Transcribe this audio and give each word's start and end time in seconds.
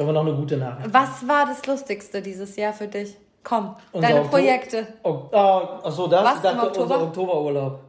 Sollen 0.00 0.08
wir 0.08 0.12
noch 0.14 0.26
eine 0.26 0.34
gute 0.34 0.56
Nachricht? 0.56 0.94
Was 0.94 1.28
war 1.28 1.44
das 1.44 1.66
Lustigste 1.66 2.22
dieses 2.22 2.56
Jahr 2.56 2.72
für 2.72 2.86
dich? 2.86 3.18
Komm, 3.44 3.76
Unser 3.92 4.08
deine 4.08 4.20
Oktober- 4.20 4.38
Projekte. 4.38 4.86
Ok 5.02 5.34
ah, 5.34 5.80
achso, 5.82 6.06
das? 6.06 6.24
Was 6.24 6.36
ich 6.36 6.40
dachte, 6.40 6.56
im 6.56 6.64
Oktober? 6.64 6.82
unser 6.94 7.02
Oktoberurlaub. 7.02 7.80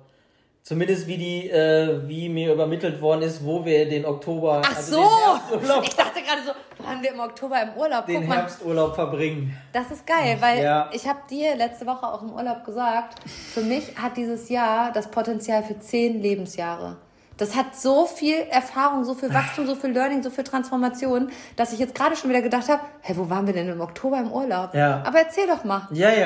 Zumindest 0.62 1.08
wie 1.08 1.16
die, 1.18 1.50
äh, 1.50 2.02
wie 2.10 2.28
mir 2.28 2.52
übermittelt 2.54 3.02
worden 3.02 3.22
ist, 3.22 3.46
wo 3.46 3.64
wir 3.64 3.88
den 3.88 4.06
Oktober, 4.06 4.62
Ach 4.62 4.76
also 4.76 4.96
so! 4.98 5.82
Ich 5.84 5.96
dachte 5.96 6.22
gerade 6.22 6.42
so, 6.46 6.84
waren 6.86 7.02
wir 7.02 7.14
im 7.14 7.20
Oktober 7.22 7.56
im 7.62 7.80
Urlaub? 7.82 8.06
den 8.06 8.20
Guck 8.20 8.28
mal, 8.28 8.38
Herbsturlaub 8.40 8.94
verbringen. 8.94 9.58
das 9.72 9.90
ist 9.90 10.06
geil, 10.06 10.36
weil 10.42 10.62
Ja. 10.62 10.90
ich 10.92 11.08
habe 11.08 11.20
dir 11.30 11.56
letzte 11.56 11.86
Woche 11.88 12.06
auch 12.06 12.22
im 12.24 12.34
Urlaub 12.34 12.66
gesagt, 12.66 13.20
für 13.54 13.62
mich 13.62 13.98
hat 13.98 14.18
dieses 14.18 14.50
Jahr 14.50 14.92
das 14.92 15.10
Potenzial 15.10 15.64
für 15.64 15.80
zehn 15.80 16.22
Lebensjahre. 16.22 16.98
Das 17.42 17.56
hat 17.56 17.76
so 17.76 18.06
viel 18.06 18.36
Erfahrung, 18.52 19.04
so 19.04 19.16
viel 19.16 19.34
Wachstum, 19.34 19.66
so 19.66 19.74
viel 19.74 19.90
Learning, 19.90 20.22
so 20.22 20.30
viel 20.30 20.44
Transformation, 20.44 21.32
dass 21.56 21.74
ich 21.74 21.80
jetzt 21.80 21.96
gerade 21.96 22.16
schon 22.16 22.30
wieder 22.30 22.44
gedacht 22.44 22.70
habe, 22.70 22.82
hey, 23.02 23.18
wo 23.18 23.32
waren 23.32 23.48
wir 23.48 23.54
denn 23.56 23.68
im 23.68 23.82
Oktober 23.82 24.20
im 24.20 24.32
Urlaub? 24.32 24.76
Ja. 24.76 25.02
Aber 25.04 25.18
erzähl 25.18 25.48
doch 25.48 25.64
mal. 25.64 25.88
Ja, 25.92 26.12
ja. 26.12 26.26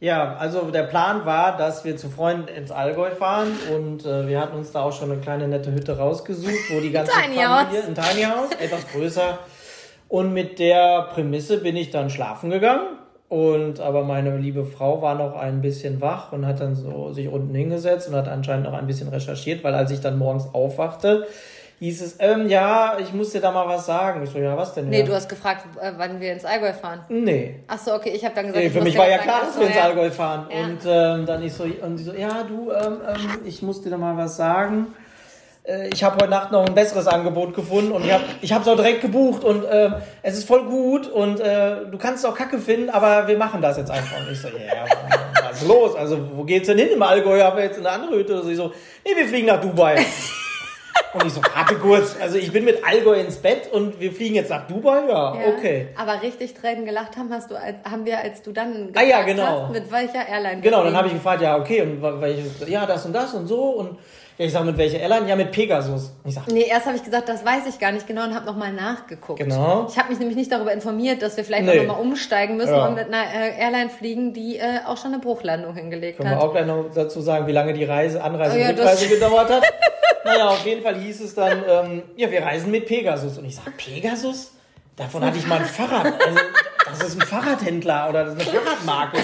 Ja, 0.00 0.36
also 0.36 0.70
der 0.70 0.84
Plan 0.84 1.26
war, 1.26 1.58
dass 1.58 1.84
wir 1.84 1.98
zu 1.98 2.08
Freunden 2.08 2.48
ins 2.48 2.70
Allgäu 2.70 3.10
fahren 3.10 3.52
und 3.74 4.06
äh, 4.06 4.26
wir 4.28 4.40
hatten 4.40 4.56
uns 4.56 4.72
da 4.72 4.80
auch 4.80 4.94
schon 4.94 5.12
eine 5.12 5.20
kleine 5.20 5.46
nette 5.46 5.72
Hütte 5.72 5.98
rausgesucht, 5.98 6.70
wo 6.70 6.80
die 6.80 6.90
ganze 6.90 7.12
Tiny 7.12 7.36
Familie, 7.36 7.48
House. 7.48 7.88
ein 7.88 7.94
Tiny 7.94 8.22
House, 8.22 8.50
etwas 8.58 8.88
größer. 8.92 9.38
Und 10.08 10.32
mit 10.32 10.58
der 10.58 11.10
Prämisse 11.12 11.58
bin 11.58 11.76
ich 11.76 11.90
dann 11.90 12.08
schlafen 12.08 12.48
gegangen. 12.48 12.96
Und 13.28 13.80
aber 13.80 14.04
meine 14.04 14.36
liebe 14.36 14.64
Frau 14.64 15.02
war 15.02 15.16
noch 15.16 15.34
ein 15.34 15.60
bisschen 15.60 16.00
wach 16.00 16.32
und 16.32 16.46
hat 16.46 16.60
dann 16.60 16.76
so 16.76 17.12
sich 17.12 17.28
unten 17.28 17.54
hingesetzt 17.54 18.08
und 18.08 18.14
hat 18.14 18.28
anscheinend 18.28 18.66
noch 18.66 18.74
ein 18.74 18.86
bisschen 18.86 19.08
recherchiert, 19.08 19.64
weil 19.64 19.74
als 19.74 19.90
ich 19.90 20.00
dann 20.00 20.16
morgens 20.16 20.48
aufwachte, 20.52 21.26
hieß 21.80 22.02
es, 22.02 22.16
ähm, 22.20 22.48
ja, 22.48 22.96
ich 23.00 23.12
muss 23.12 23.32
dir 23.32 23.40
da 23.40 23.50
mal 23.50 23.66
was 23.66 23.84
sagen. 23.84 24.22
Ich 24.22 24.30
so, 24.30 24.38
ja, 24.38 24.56
was 24.56 24.74
denn? 24.74 24.88
Nee, 24.88 25.00
ja? 25.00 25.06
du 25.06 25.12
hast 25.12 25.28
gefragt, 25.28 25.66
äh, 25.80 25.92
wann 25.96 26.20
wir 26.20 26.32
ins 26.32 26.44
Allgäu 26.44 26.72
fahren. 26.72 27.00
Nee. 27.08 27.60
Ach 27.66 27.78
so, 27.78 27.94
okay, 27.94 28.10
ich 28.14 28.24
habe 28.24 28.34
dann 28.34 28.46
gesagt, 28.46 28.60
Nee, 28.60 28.68
ich 28.68 28.72
für 28.72 28.78
muss 28.78 28.88
mich 28.88 28.98
war 28.98 29.08
ja 29.08 29.18
klar, 29.18 29.40
dass 29.40 29.58
wir 29.58 29.66
ins. 29.66 29.76
Allgäu 29.76 30.10
fahren. 30.10 30.46
Ja. 30.48 30.64
Und 30.64 30.78
ähm, 30.86 31.26
dann 31.26 31.42
ich 31.42 31.52
so, 31.52 31.64
und 31.64 31.98
sie 31.98 32.04
so, 32.04 32.12
ja, 32.14 32.44
du, 32.44 32.70
ähm, 32.70 32.98
ähm, 33.08 33.40
ich 33.44 33.60
muss 33.60 33.82
dir 33.82 33.90
da 33.90 33.98
mal 33.98 34.16
was 34.16 34.36
sagen. 34.36 34.86
Äh, 35.66 35.88
Ich 35.92 36.02
habe 36.04 36.16
heute 36.16 36.30
Nacht 36.30 36.52
noch 36.52 36.64
ein 36.66 36.74
besseres 36.74 37.06
Angebot 37.06 37.54
gefunden 37.54 37.92
und 37.92 38.04
ich 38.04 38.12
habe 38.12 38.24
ich 38.40 38.50
es 38.50 38.68
auch 38.68 38.76
direkt 38.76 39.00
gebucht 39.02 39.44
und 39.44 39.64
ähm, 39.70 39.94
es 40.22 40.38
ist 40.38 40.46
voll 40.46 40.64
gut 40.64 41.08
und 41.08 41.40
äh, 41.40 41.86
du 41.90 41.98
kannst 41.98 42.24
es 42.24 42.30
auch 42.30 42.34
kacke 42.36 42.58
finden, 42.58 42.90
aber 42.90 43.26
wir 43.28 43.36
machen 43.38 43.60
das 43.60 43.76
jetzt 43.76 43.90
einfach. 43.90 44.18
Und 44.20 44.32
ich 44.32 44.40
so, 44.40 44.48
ja, 44.48 44.84
was 45.48 45.62
ist 45.62 45.68
los? 45.68 45.94
Also, 45.96 46.18
wo 46.34 46.44
geht's 46.44 46.66
denn 46.68 46.78
hin 46.78 46.88
im 46.92 47.02
Allgäu? 47.02 47.40
Haben 47.42 47.56
wir 47.56 47.64
jetzt 47.64 47.78
eine 47.78 47.90
andere 47.90 48.16
Hütte? 48.16 48.40
Und 48.40 48.46
sie 48.46 48.54
so, 48.54 48.72
nee, 49.04 49.16
wir 49.16 49.26
fliegen 49.26 49.46
nach 49.46 49.60
Dubai. 49.60 49.96
Und 51.12 51.24
ich 51.26 51.32
so, 51.32 51.40
warte 51.54 51.76
kurz, 51.76 52.14
also 52.20 52.36
ich 52.36 52.52
bin 52.52 52.64
mit 52.64 52.84
Allgäu 52.86 53.14
ins 53.14 53.36
Bett 53.36 53.72
und 53.72 54.00
wir 54.00 54.12
fliegen 54.12 54.34
jetzt 54.34 54.50
nach 54.50 54.66
Dubai? 54.66 55.00
Ja, 55.08 55.34
Ja, 55.34 55.48
okay. 55.56 55.88
Aber 55.96 56.20
richtig 56.20 56.52
Tränen 56.52 56.84
gelacht 56.84 57.16
haben, 57.16 57.32
hast 57.32 57.50
du, 57.50 57.54
als, 57.54 57.76
haben 57.90 58.04
wir, 58.04 58.18
als 58.18 58.42
du 58.42 58.52
dann 58.52 58.90
Ah 58.94 59.02
ja, 59.02 59.22
gefragt 59.22 59.26
genau. 59.26 59.62
hast, 59.62 59.72
mit 59.72 59.90
welcher 59.90 60.28
Airline 60.28 60.60
Genau, 60.60 60.84
dann 60.84 60.94
habe 60.94 61.08
ich 61.08 61.14
gefragt, 61.14 61.40
ja, 61.40 61.56
okay, 61.56 61.80
und 61.82 62.02
welches, 62.20 62.68
ja, 62.68 62.84
das 62.84 63.06
und 63.06 63.14
das 63.14 63.32
und 63.32 63.46
so. 63.46 63.62
Und 63.62 63.98
ja, 64.38 64.44
ich 64.46 64.52
sage, 64.52 64.66
mit 64.66 64.76
welcher 64.76 64.98
Airline? 65.00 65.28
Ja, 65.28 65.36
mit 65.36 65.50
Pegasus. 65.52 66.12
Ich 66.24 66.34
sage, 66.34 66.52
Nee, 66.52 66.66
erst 66.68 66.86
habe 66.86 66.96
ich 66.96 67.02
gesagt, 67.04 67.28
das 67.28 67.44
weiß 67.44 67.66
ich 67.68 67.78
gar 67.78 67.92
nicht 67.92 68.06
genau 68.06 68.24
und 68.24 68.34
habe 68.34 68.44
nochmal 68.46 68.72
nachgeguckt. 68.72 69.38
Genau. 69.38 69.86
Ich 69.90 69.98
habe 69.98 70.10
mich 70.10 70.18
nämlich 70.18 70.36
nicht 70.36 70.52
darüber 70.52 70.72
informiert, 70.72 71.22
dass 71.22 71.36
wir 71.36 71.44
vielleicht 71.44 71.64
Nee. 71.64 71.84
nochmal 71.84 72.00
umsteigen 72.02 72.56
müssen 72.56 72.74
Ja. 72.74 72.86
und 72.88 72.94
mit 72.94 73.06
einer 73.06 73.24
äh, 73.34 73.58
Airline 73.60 73.90
fliegen, 73.90 74.32
die 74.34 74.58
äh, 74.58 74.80
auch 74.86 74.96
schon 74.96 75.12
eine 75.12 75.20
Bruchlandung 75.22 75.74
hingelegt 75.74 76.18
können 76.18 76.30
wir 76.30 76.36
hat. 76.36 76.42
auch 76.42 76.52
gleich 76.52 76.66
noch 76.66 76.86
dazu 76.94 77.20
sagen, 77.20 77.46
wie 77.46 77.52
lange 77.52 77.72
die 77.72 77.84
Reise, 77.84 78.22
Anreise 78.22 78.56
Oh 78.56 78.60
ja, 78.60 78.68
und 78.70 78.78
Rückreise 78.78 79.08
gedauert 79.14 79.50
hat. 79.50 79.62
naja, 80.24 80.48
auf 80.48 80.64
jeden 80.66 80.82
Fall 80.82 80.96
hieß 80.96 81.20
es 81.22 81.34
dann, 81.34 81.62
ähm, 81.68 82.02
ja, 82.16 82.30
wir 82.30 82.42
reisen 82.42 82.70
mit 82.70 82.86
Pegasus. 82.86 83.38
Und 83.38 83.44
ich 83.46 83.56
sage, 83.56 83.70
Pegasus? 83.76 84.52
Davon 84.96 85.24
hatte 85.24 85.36
ich 85.38 85.46
mal 85.46 85.58
ein 85.58 85.64
Fahrrad. 85.66 86.06
Also, 86.06 86.38
das 87.00 87.08
ist 87.08 87.20
ein 87.20 87.26
Fahrradhändler 87.26 88.08
oder 88.08 88.24
das 88.24 88.34
ist 88.36 88.48
eine 88.48 88.60
Fahrradmarke. 88.60 89.18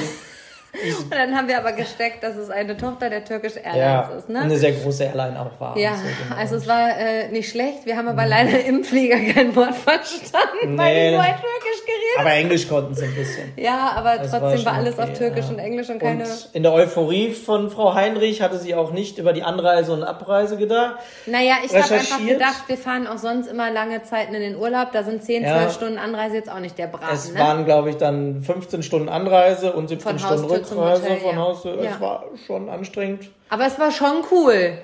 Und 0.72 1.12
dann 1.12 1.36
haben 1.36 1.48
wir 1.48 1.58
aber 1.58 1.72
gesteckt, 1.72 2.22
dass 2.24 2.34
es 2.36 2.48
eine 2.48 2.76
Tochter 2.76 3.10
der 3.10 3.24
Turkish 3.24 3.56
Airlines 3.56 3.76
Ja, 3.76 4.00
ist. 4.16 4.28
Ne? 4.30 4.40
eine 4.40 4.56
sehr 4.56 4.72
große 4.72 5.04
Airline 5.04 5.38
auch 5.38 5.60
war. 5.60 5.76
Ja, 5.76 5.94
so, 5.96 6.02
genau. 6.02 6.40
also 6.40 6.56
es 6.56 6.66
war 6.66 6.96
äh, 6.98 7.28
nicht 7.28 7.50
schlecht. 7.50 7.84
Wir 7.84 7.96
haben 7.98 8.08
aber 8.08 8.24
leider 8.26 8.64
im 8.64 8.82
Flieger 8.82 9.16
kein 9.34 9.54
Wort 9.54 9.74
verstanden, 9.74 10.78
weil 10.78 10.94
Nee. 10.94 11.10
die 11.10 11.16
nur 11.16 11.24
Türkisch 11.24 11.84
geredet 11.84 12.18
Aber 12.18 12.30
Englisch 12.32 12.68
konnten 12.68 12.94
sie 12.94 13.04
ein 13.04 13.14
bisschen. 13.14 13.52
Ja, 13.56 13.92
aber 13.96 14.16
Das 14.16 14.32
war 14.32 14.40
trotzdem 14.40 14.64
war, 14.64 14.72
schon 14.74 14.80
alles 14.80 14.94
okay, 14.98 15.02
auf 15.12 15.18
Türkisch 15.18 15.44
ja. 15.44 15.50
und 15.52 15.58
Englisch 15.58 15.90
und 15.90 15.98
keine. 15.98 16.24
Und 16.24 16.48
in 16.54 16.62
der 16.62 16.72
Euphorie 16.72 17.32
von 17.32 17.70
Frau 17.70 17.94
Heinrich 17.94 18.40
hatte 18.40 18.56
sie 18.58 18.74
auch 18.74 18.92
nicht 18.92 19.18
über 19.18 19.34
die 19.34 19.42
Anreise 19.42 19.92
und 19.92 20.02
Abreise 20.02 20.56
gedacht. 20.56 20.96
naja, 21.26 21.56
ich 21.64 21.70
habe 21.74 21.94
einfach 21.94 22.26
gedacht, 22.26 22.62
wir 22.68 22.78
fahren 22.78 23.06
auch 23.06 23.18
sonst 23.18 23.46
immer 23.46 23.70
lange 23.70 24.02
Zeiten 24.04 24.32
in 24.34 24.40
den 24.40 24.56
Urlaub. 24.56 24.92
Da 24.92 25.04
sind 25.04 25.22
10, 25.22 25.42
Ja. 25.42 25.58
12 25.58 25.74
Stunden 25.74 25.98
Anreise 25.98 26.36
jetzt 26.36 26.50
auch 26.50 26.60
nicht 26.60 26.78
der 26.78 26.86
Braten. 26.86 27.12
Es 27.14 27.30
ne? 27.32 27.38
waren, 27.38 27.66
glaube 27.66 27.90
ich, 27.90 27.98
dann 27.98 28.42
15 28.42 28.82
Stunden 28.82 29.10
Anreise 29.10 29.72
und 29.74 29.88
17 29.88 30.08
Von 30.08 30.18
Stunden 30.18 30.42
Haustür 30.44 30.61
zum 30.64 30.78
Rückreise 30.78 31.02
Hotel, 31.04 31.18
von 31.18 31.74
ja. 31.76 31.82
Ja. 31.82 31.90
Es 31.90 32.00
war 32.00 32.24
schon 32.46 32.68
anstrengend. 32.68 33.30
aber 33.48 33.66
es 33.66 33.78
war 33.78 33.90
schon 33.90 34.22
cool. 34.30 34.78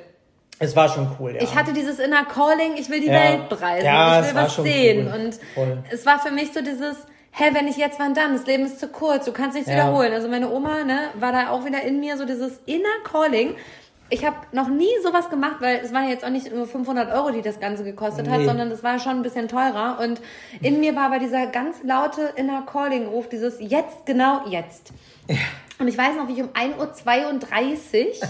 Es 0.60 0.74
war 0.74 0.88
schon 0.88 1.08
cool, 1.20 1.34
ja. 1.36 1.42
Ich 1.42 1.54
hatte 1.54 1.72
dieses 1.72 1.98
Inner 2.00 2.24
Calling, 2.24 2.76
ich 2.76 2.90
will 2.90 3.00
die 3.00 3.06
Ja. 3.06 3.12
Welt 3.12 3.48
bereisen, 3.48 3.84
Ja, 3.86 4.20
ich 4.20 4.26
will 4.26 4.34
was 4.42 4.56
sehen. 4.56 5.06
cool. 5.12 5.20
Und 5.20 5.34
Voll. 5.54 5.78
es 5.90 6.04
war 6.04 6.18
für 6.18 6.32
mich 6.32 6.52
so 6.52 6.60
dieses, 6.60 6.96
hä, 7.30 7.44
wenn 7.52 7.68
ich 7.68 7.76
jetzt, 7.76 8.00
wann 8.00 8.12
dann? 8.14 8.32
Das 8.32 8.44
Leben 8.46 8.64
ist 8.64 8.80
zu 8.80 8.88
kurz, 8.88 9.24
du 9.24 9.32
kannst 9.32 9.54
nichts 9.54 9.70
Ja. 9.70 9.76
wiederholen. 9.76 10.12
Also 10.12 10.26
meine 10.28 10.50
Oma, 10.50 10.82
ne, 10.84 11.10
war 11.20 11.30
da 11.32 11.50
auch 11.50 11.64
wieder 11.64 11.82
in 11.82 12.00
mir 12.00 12.16
so 12.16 12.24
dieses 12.24 12.58
Inner 12.66 12.82
Calling. 13.04 13.54
Ich 14.10 14.24
habe 14.24 14.36
noch 14.52 14.68
nie 14.68 14.88
sowas 15.04 15.28
gemacht, 15.30 15.56
weil 15.60 15.80
es 15.84 15.92
waren 15.92 16.08
jetzt 16.08 16.24
auch 16.24 16.30
nicht 16.30 16.50
nur 16.52 16.66
500 16.66 17.12
Euro, 17.14 17.30
die 17.30 17.42
das 17.42 17.60
Ganze 17.60 17.84
gekostet 17.84 18.28
hat, 18.28 18.38
Nee. 18.40 18.46
sondern 18.46 18.70
es 18.72 18.82
war 18.82 18.98
schon 18.98 19.12
ein 19.16 19.22
bisschen 19.22 19.48
teurer. 19.48 19.98
Und 20.02 20.20
in 20.62 20.80
mir 20.80 20.96
war 20.96 21.04
aber 21.04 21.18
dieser 21.18 21.46
ganz 21.48 21.76
laute 21.84 22.32
Inner 22.34 22.62
Calling-Ruf, 22.62 23.28
dieses 23.28 23.56
jetzt, 23.60 24.06
genau 24.06 24.40
jetzt. 24.48 24.92
Und 25.78 25.88
ich 25.88 25.96
weiß 25.96 26.16
noch, 26.16 26.28
wie 26.28 26.32
ich 26.32 26.42
um 26.42 26.48
1.32 26.50 28.06
Uhr 28.06 28.28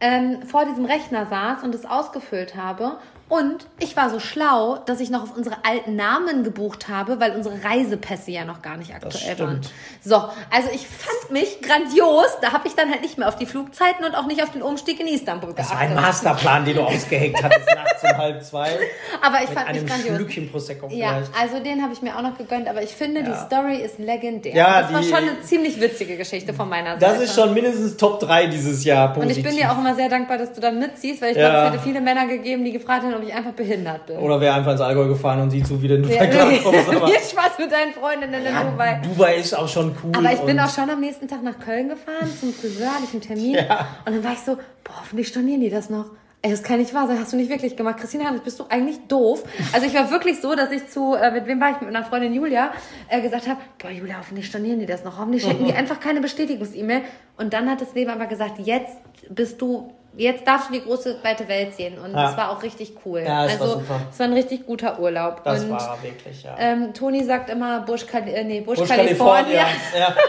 ähm, 0.00 0.42
vor 0.42 0.64
diesem 0.64 0.84
Rechner 0.84 1.26
saß 1.26 1.64
und 1.64 1.74
es 1.74 1.84
ausgefüllt 1.84 2.54
habe. 2.54 2.98
Und 3.28 3.66
ich 3.78 3.94
war 3.96 4.08
so 4.08 4.20
schlau, 4.20 4.78
dass 4.86 5.00
ich 5.00 5.10
noch 5.10 5.22
auf 5.22 5.36
unsere 5.36 5.56
alten 5.64 5.96
Namen 5.96 6.44
gebucht 6.44 6.88
habe, 6.88 7.20
weil 7.20 7.32
unsere 7.36 7.62
Reisepässe 7.62 8.30
ja 8.30 8.44
noch 8.46 8.62
gar 8.62 8.76
nicht 8.78 8.94
aktuell 8.94 9.34
stimmt. 9.34 9.40
waren. 9.40 9.60
So, 10.02 10.14
also 10.50 10.70
ich 10.72 10.86
fand 10.88 11.30
mich 11.30 11.60
grandios. 11.60 12.38
Da 12.40 12.52
habe 12.52 12.66
ich 12.68 12.74
dann 12.74 12.90
halt 12.90 13.02
nicht 13.02 13.18
mehr 13.18 13.28
auf 13.28 13.36
die 13.36 13.44
Flugzeiten 13.44 14.04
und 14.04 14.14
auch 14.14 14.26
nicht 14.26 14.42
auf 14.42 14.50
den 14.50 14.62
Umstieg 14.62 14.98
in 15.00 15.06
Istanbul 15.08 15.52
das 15.54 15.68
war 15.70 15.78
ein 15.78 15.90
geachtet. 15.90 16.06
Masterplan, 16.06 16.64
den 16.64 16.76
du 16.76 16.82
ausgeheckt 16.82 17.42
hattest 17.42 17.66
nachts 17.74 18.02
um 18.02 18.16
halb 18.16 18.42
zwei. 18.42 18.70
Aber 19.20 19.42
ich 19.42 19.48
Mit 19.50 19.58
fand 19.58 19.68
mich 19.72 19.76
einem 19.78 19.86
grandios. 19.86 20.16
Schlückchen 20.16 20.50
Prosecco 20.50 20.88
Ja, 20.90 21.08
vielleicht. 21.24 21.32
also 21.38 21.62
den 21.62 21.82
habe 21.82 21.92
ich 21.92 22.00
mir 22.00 22.16
auch 22.16 22.22
noch 22.22 22.38
gegönnt, 22.38 22.66
aber 22.68 22.82
ich 22.82 22.90
finde, 22.94 23.22
die 23.24 23.30
Ja. 23.30 23.44
Story 23.46 23.76
ist 23.76 23.98
legendär. 23.98 24.54
Ja, 24.54 24.82
das 24.82 24.92
war 24.92 25.00
die- 25.00 25.06
schon 25.08 25.16
eine 25.16 25.40
ziemlich 25.42 25.78
witzige 25.80 26.16
Geschichte 26.16 26.54
von 26.54 26.68
meiner 26.68 26.98
Seite. 26.98 27.14
Das 27.14 27.20
ist 27.22 27.34
schon 27.34 27.52
mindestens 27.52 27.96
Top 27.96 28.20
3 28.20 28.46
dieses 28.46 28.84
Jahr 28.84 29.08
Und 29.08 29.14
positiv. 29.22 29.36
ich 29.38 29.42
bin 29.44 29.56
dir 29.56 29.70
auch 29.70 29.78
immer 29.78 29.94
sehr 29.94 30.08
dankbar, 30.08 30.38
dass 30.38 30.52
du 30.52 30.60
dann 30.60 30.78
mitziehst, 30.78 31.20
weil 31.20 31.32
ich 31.32 31.36
Ja. 31.36 31.48
glaube, 31.50 31.66
es 31.66 31.72
hätte 31.74 31.82
viele 31.82 32.00
Männer 32.00 32.26
gegeben, 32.26 32.64
die 32.64 32.72
gefragt 32.72 33.02
hätten, 33.04 33.17
ob 33.18 33.26
ich 33.26 33.34
einfach 33.34 33.52
behindert 33.52 34.06
bin. 34.06 34.18
Oder 34.18 34.40
wäre 34.40 34.54
einfach 34.54 34.72
ins 34.72 34.80
Allgäu 34.80 35.08
gefahren 35.08 35.40
und 35.42 35.50
sieh 35.50 35.62
zu, 35.62 35.80
wie 35.82 35.88
du 35.88 35.96
Ja, 35.96 36.26
klarkommst. 36.26 36.88
Aber 36.88 37.06
Viel 37.08 37.20
Spaß 37.20 37.58
mit 37.58 37.72
deinen 37.72 37.92
Freundinnen 37.92 38.46
in 38.46 38.70
Dubai. 38.70 39.00
Dubai 39.02 39.36
ist 39.36 39.54
auch 39.54 39.68
schon 39.68 39.94
cool. 40.02 40.12
Aber 40.16 40.32
ich 40.32 40.40
bin 40.40 40.58
auch 40.60 40.72
schon 40.72 40.88
am 40.88 41.00
nächsten 41.00 41.28
Tag 41.28 41.42
nach 41.42 41.58
Köln 41.58 41.88
gefahren 41.88 42.30
zum 42.38 42.52
Friseur, 42.52 42.92
hatte 42.94 43.04
ich 43.04 43.12
einen 43.12 43.22
Termin. 43.22 43.54
Ja. 43.54 43.86
Und 44.04 44.14
dann 44.16 44.24
war 44.24 44.32
ich 44.32 44.40
so, 44.40 44.56
boah, 44.84 44.94
hoffentlich 45.00 45.28
stornieren 45.28 45.60
die 45.60 45.70
das 45.70 45.90
noch. 45.90 46.06
Ey, 46.40 46.52
das 46.52 46.62
kann 46.62 46.78
nicht 46.78 46.94
wahr 46.94 47.08
sein. 47.08 47.18
Hast 47.18 47.32
du 47.32 47.36
nicht 47.36 47.50
wirklich 47.50 47.76
gemacht? 47.76 47.96
Christina, 47.98 48.26
Hannes, 48.26 48.42
bist 48.42 48.60
du 48.60 48.64
eigentlich 48.68 49.00
doof? 49.08 49.42
Also 49.72 49.88
ich 49.88 49.94
war 49.94 50.08
wirklich 50.12 50.40
so, 50.40 50.54
dass 50.54 50.70
ich 50.70 50.88
zu, 50.88 51.14
äh, 51.14 51.32
mit 51.32 51.46
wem 51.46 51.60
war 51.60 51.72
ich? 51.72 51.80
Mit 51.80 51.92
meiner 51.92 52.04
Freundin 52.04 52.32
Julia, 52.32 52.70
äh, 53.08 53.20
gesagt 53.20 53.48
habe, 53.48 53.58
boah, 53.82 53.90
Julia, 53.90 54.18
hoffentlich 54.18 54.46
stornieren 54.46 54.78
die 54.78 54.86
das 54.86 55.02
noch. 55.02 55.18
Hoffentlich 55.18 55.42
schicken 55.42 55.64
die 55.64 55.72
einfach 55.72 55.98
keine 55.98 56.20
Bestätigungs-E-Mail. 56.20 57.00
Und 57.38 57.52
dann 57.52 57.68
hat 57.68 57.80
das 57.80 57.92
Leben 57.94 58.12
aber 58.12 58.26
gesagt, 58.26 58.60
jetzt 58.60 58.98
bist 59.28 59.60
du, 59.60 59.92
jetzt 60.18 60.46
darfst 60.46 60.68
du 60.68 60.74
die 60.74 60.82
große, 60.82 61.16
weite 61.22 61.48
Welt 61.48 61.74
sehen. 61.74 61.98
Und 61.98 62.12
Ja. 62.12 62.24
das 62.24 62.36
war 62.36 62.50
auch 62.50 62.62
richtig 62.62 62.94
cool. 63.04 63.20
Ja, 63.20 63.28
war 63.28 63.38
also 63.40 63.82
es 64.10 64.18
war 64.18 64.26
ein 64.26 64.32
richtig 64.32 64.66
guter 64.66 64.98
Urlaub. 65.00 65.42
das 65.44 65.64
Und 65.64 65.70
war 65.70 65.98
wirklich, 66.02 66.42
ja. 66.42 66.56
ähm, 66.58 66.92
Toni 66.92 67.24
sagt 67.24 67.50
immer 67.50 67.84
Khali 67.84 68.32
äh, 68.32 68.44
nee, 68.44 68.64
California. 68.86 69.66
Ja. 69.98 70.14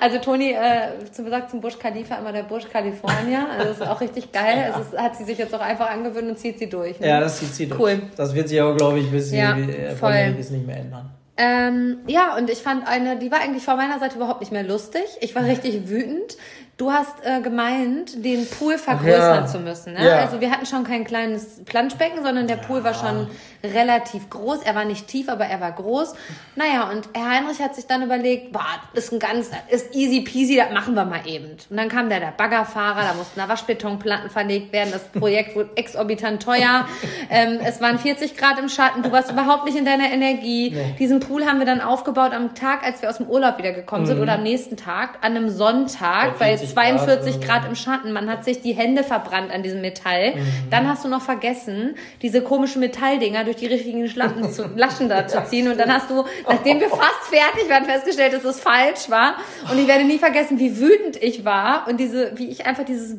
Also 0.00 0.18
Toni 0.18 0.50
äh, 0.50 0.88
zum, 1.12 1.30
sagt 1.30 1.50
zum 1.50 1.60
Burj 1.60 1.78
Khalifa 1.78 2.16
immer 2.16 2.32
der 2.32 2.42
Burj 2.42 2.64
California. 2.72 3.46
Also 3.52 3.68
das 3.68 3.76
ist 3.80 3.86
auch 3.86 4.00
richtig 4.00 4.32
geil. 4.32 4.72
Also 4.72 4.90
das 4.90 5.00
hat 5.00 5.14
sie 5.16 5.22
sich 5.22 5.38
jetzt 5.38 5.54
auch 5.54 5.60
einfach 5.60 5.90
angewöhnt 5.90 6.28
und 6.28 6.38
zieht 6.38 6.58
sie 6.58 6.68
durch. 6.68 6.98
Ne? 6.98 7.06
ja, 7.08 7.20
das 7.20 7.38
zieht 7.38 7.54
sie 7.54 7.68
durch. 7.68 7.80
Cool. 7.80 8.02
Das 8.16 8.34
wird 8.34 8.48
sich 8.48 8.60
auch, 8.60 8.76
glaube 8.76 8.98
ich, 8.98 9.10
bis 9.12 9.30
Ja, 9.30 9.54
sie 9.54 9.70
äh, 9.70 9.94
voll. 9.94 10.30
nicht 10.32 10.66
mehr 10.66 10.78
ändern. 10.78 11.10
Ähm, 11.36 11.98
ja, 12.06 12.36
und 12.36 12.50
ich 12.50 12.58
fand 12.58 12.86
eine, 12.86 13.16
die 13.16 13.30
war 13.30 13.40
eigentlich 13.40 13.64
von 13.64 13.76
meiner 13.76 13.98
Seite 13.98 14.16
überhaupt 14.16 14.40
nicht 14.40 14.52
mehr 14.52 14.64
lustig. 14.64 15.02
Ich 15.20 15.34
war 15.34 15.44
richtig 15.44 15.88
wütend. 15.88 16.36
Du 16.82 16.90
hast 16.90 17.14
äh, 17.24 17.40
gemeint, 17.40 18.24
den 18.24 18.44
Pool 18.50 18.76
vergrößern 18.76 19.44
Ja. 19.44 19.46
zu 19.46 19.60
müssen. 19.60 19.92
Ne? 19.92 20.04
Ja. 20.04 20.18
Also 20.18 20.40
wir 20.40 20.50
hatten 20.50 20.66
schon 20.66 20.82
kein 20.82 21.04
kleines 21.04 21.62
Planschbecken, 21.64 22.24
sondern 22.24 22.48
der 22.48 22.56
Pool 22.56 22.82
war 22.82 22.92
schon 22.92 23.28
relativ 23.64 24.30
groß. 24.30 24.62
Er 24.62 24.74
war 24.74 24.84
nicht 24.84 25.08
tief, 25.08 25.28
aber 25.28 25.46
er 25.46 25.60
war 25.60 25.72
groß. 25.72 26.14
Naja, 26.56 26.90
und 26.90 27.08
Herr 27.14 27.30
Heinrich 27.30 27.60
hat 27.60 27.74
sich 27.74 27.86
dann 27.86 28.02
überlegt, 28.02 28.52
boah, 28.52 28.64
das 28.94 29.04
ist 29.04 29.12
ein 29.12 29.18
ganz, 29.18 29.50
ist 29.68 29.94
easy 29.94 30.20
peasy, 30.20 30.56
das 30.56 30.72
machen 30.72 30.94
wir 30.94 31.04
mal 31.04 31.26
eben. 31.26 31.56
Und 31.70 31.76
dann 31.76 31.88
kam 31.88 32.08
da 32.08 32.20
der 32.20 32.32
Baggerfahrer, 32.32 33.02
da 33.02 33.14
mussten 33.14 33.40
da 33.40 33.48
Waschbetonplatten 33.48 34.30
verlegt 34.30 34.72
werden. 34.72 34.90
Das 34.92 35.08
Projekt 35.08 35.56
wurde 35.56 35.70
exorbitant 35.76 36.42
teuer. 36.42 36.86
ähm, 37.30 37.58
es 37.64 37.80
waren 37.80 37.98
40 37.98 38.36
Grad 38.36 38.58
im 38.58 38.68
Schatten, 38.68 39.02
du 39.02 39.10
warst 39.12 39.30
überhaupt 39.30 39.64
nicht 39.64 39.76
in 39.76 39.84
deiner 39.84 40.10
Energie. 40.10 40.76
Diesen 40.98 41.20
Pool 41.20 41.44
haben 41.46 41.58
wir 41.58 41.66
dann 41.66 41.80
aufgebaut 41.80 42.32
am 42.32 42.54
Tag, 42.54 42.84
als 42.84 43.02
wir 43.02 43.10
aus 43.10 43.18
dem 43.18 43.26
Urlaub 43.26 43.58
wiedergekommen 43.58 44.06
sind 44.06 44.20
oder 44.20 44.34
am 44.34 44.42
nächsten 44.42 44.76
Tag, 44.76 45.18
an 45.20 45.36
einem 45.36 45.48
Sonntag, 45.48 46.38
Bei 46.38 46.52
bei 46.52 46.58
40 46.58 46.74
42 46.74 47.40
Grad, 47.40 47.62
Grad, 47.62 47.68
im 47.68 47.74
Schatten. 47.74 48.12
Man 48.12 48.28
hat 48.28 48.44
sich 48.44 48.60
die 48.60 48.72
Hände 48.72 49.04
verbrannt 49.04 49.50
an 49.50 49.62
diesem 49.62 49.80
Metall. 49.80 50.34
Dann 50.70 50.88
hast 50.88 51.04
du 51.04 51.08
noch 51.08 51.22
vergessen, 51.22 51.94
diese 52.20 52.42
komischen 52.42 52.80
Metalldinger 52.80 53.44
durch 53.52 53.56
die 53.60 53.66
richtigen 53.66 54.08
Schlappen 54.08 54.50
zu, 54.50 54.66
Laschen 54.74 55.08
da 55.08 55.26
zu 55.28 55.44
ziehen. 55.44 55.70
Und 55.70 55.78
dann 55.78 55.92
hast 55.92 56.10
du, 56.10 56.24
nachdem 56.48 56.80
wir 56.80 56.88
fast 56.88 57.24
fertig 57.30 57.68
waren, 57.68 57.84
festgestellt, 57.84 58.32
dass 58.32 58.44
es 58.44 58.60
falsch 58.60 59.10
war. 59.10 59.36
Und 59.70 59.78
ich 59.78 59.86
werde 59.86 60.04
nie 60.04 60.18
vergessen, 60.18 60.58
wie 60.58 60.78
wütend 60.78 61.22
ich 61.22 61.44
war 61.44 61.86
und 61.88 61.98
diese, 61.98 62.36
wie 62.38 62.48
ich 62.48 62.66
einfach 62.66 62.84
dieses 62.84 63.18